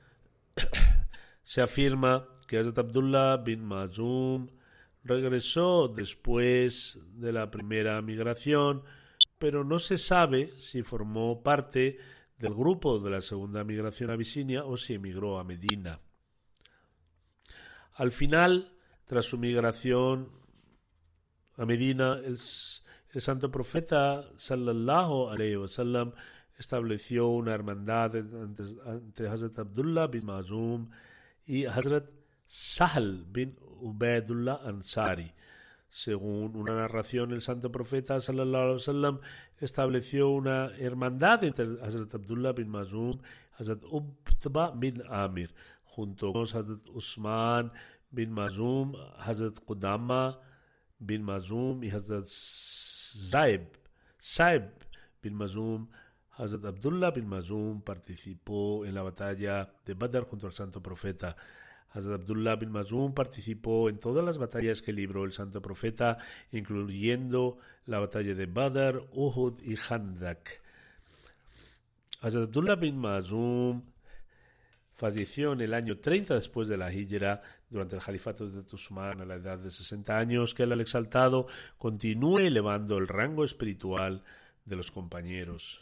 se 1.43 1.61
afirma 1.61 2.27
que 2.47 2.57
Hazrat 2.57 2.77
Abdullah 2.77 3.37
bin 3.37 3.63
Mazum 3.63 4.49
regresó 5.07 5.87
después 5.87 6.99
de 7.13 7.31
la 7.31 7.49
primera 7.49 8.01
migración, 8.01 8.83
pero 9.39 9.63
no 9.63 9.79
se 9.79 9.97
sabe 9.97 10.53
si 10.59 10.83
formó 10.83 11.41
parte 11.43 11.97
del 12.37 12.53
grupo 12.53 12.99
de 12.99 13.09
la 13.09 13.21
segunda 13.21 13.63
migración 13.63 14.09
a 14.09 14.13
Abisinia 14.13 14.65
o 14.65 14.77
si 14.77 14.93
emigró 14.93 15.39
a 15.39 15.43
Medina. 15.43 15.99
Al 17.95 18.11
final, 18.11 18.73
tras 19.05 19.25
su 19.25 19.37
migración 19.37 20.29
a 21.55 21.65
Medina, 21.65 22.19
el, 22.23 22.37
santo 22.37 23.49
profeta 23.49 24.29
sallallahu 24.37 25.29
alayhi 25.29 25.55
wasallam 25.55 26.11
estableció 26.59 27.29
una 27.29 27.55
hermandad 27.55 28.15
entre 28.15 29.27
Hazrat 29.27 29.57
Abdullah 29.57 30.05
bin 30.05 30.27
Mazum 30.27 30.91
y 31.47 31.65
Hazrat 31.65 32.05
Sahal 32.45 33.25
bin 33.27 33.57
Ubaidullah 33.79 34.61
Ansari. 34.63 35.33
Según 35.89 36.55
una 36.55 36.75
narración, 36.75 37.31
el 37.31 37.41
santo 37.41 37.71
profeta 37.71 38.19
sallallahu 38.19 39.21
estableció 39.59 40.29
una 40.29 40.71
hermandad 40.77 41.43
entre 41.43 41.65
Hazrat 41.81 42.13
Abdullah 42.13 42.51
bin 42.51 42.69
Mazum 42.69 43.19
Hazrat 43.57 43.83
Ubtba 43.83 44.71
bin 44.71 45.01
Amir, 45.09 45.53
junto 45.83 46.31
con 46.31 46.43
Hazrat 46.43 46.87
Usman 46.93 47.71
bin 48.11 48.31
Mazum, 48.31 48.93
Hazrat 49.17 49.59
Qudama 49.65 50.39
bin 50.99 51.23
Mazum 51.23 51.83
y 51.83 51.89
Hazrat 51.89 52.25
Zaib, 52.25 53.67
Saib 54.19 54.69
bin 55.21 55.33
Mazum, 55.33 55.89
Hazrat 56.37 56.65
Abdullah 56.65 57.11
bin 57.11 57.27
Mazum 57.27 57.81
participó 57.81 58.85
en 58.85 58.93
la 58.93 59.01
batalla 59.01 59.73
de 59.85 59.93
Badr 59.95 60.25
junto 60.25 60.45
al 60.45 60.53
santo 60.53 60.81
profeta. 60.81 61.35
Hazrat 61.97 62.21
Abdullah 62.21 62.55
bin 62.55 62.69
Mazum 62.69 63.13
participó 63.13 63.89
en 63.89 63.97
todas 63.97 64.23
las 64.23 64.37
batallas 64.37 64.83
que 64.83 64.93
libró 64.93 65.23
el 65.25 65.33
santo 65.33 65.63
profeta, 65.63 66.19
incluyendo 66.51 67.57
la 67.87 67.97
batalla 67.99 68.35
de 68.35 68.45
Badr, 68.45 69.07
Uhud 69.13 69.59
y 69.63 69.75
Khandak. 69.75 70.61
Hazrat 72.21 72.43
Abdullah 72.43 72.75
bin 72.75 72.97
Mazum 72.99 73.81
falleció 74.93 75.53
en 75.53 75.61
el 75.61 75.73
año 75.73 75.97
30 75.97 76.35
después 76.35 76.67
de 76.67 76.77
la 76.77 76.93
Hijra 76.93 77.41
durante 77.67 77.95
el 77.95 78.01
califato 78.03 78.47
de 78.47 78.61
Tusman 78.61 79.21
a 79.21 79.25
la 79.25 79.35
edad 79.35 79.57
de 79.57 79.71
60 79.71 80.15
años, 80.15 80.53
que 80.53 80.63
al 80.63 80.79
exaltado 80.79 81.47
continúe 81.79 82.39
elevando 82.39 82.99
el 82.99 83.07
rango 83.07 83.43
espiritual 83.43 84.23
de 84.65 84.75
los 84.75 84.91
compañeros. 84.91 85.81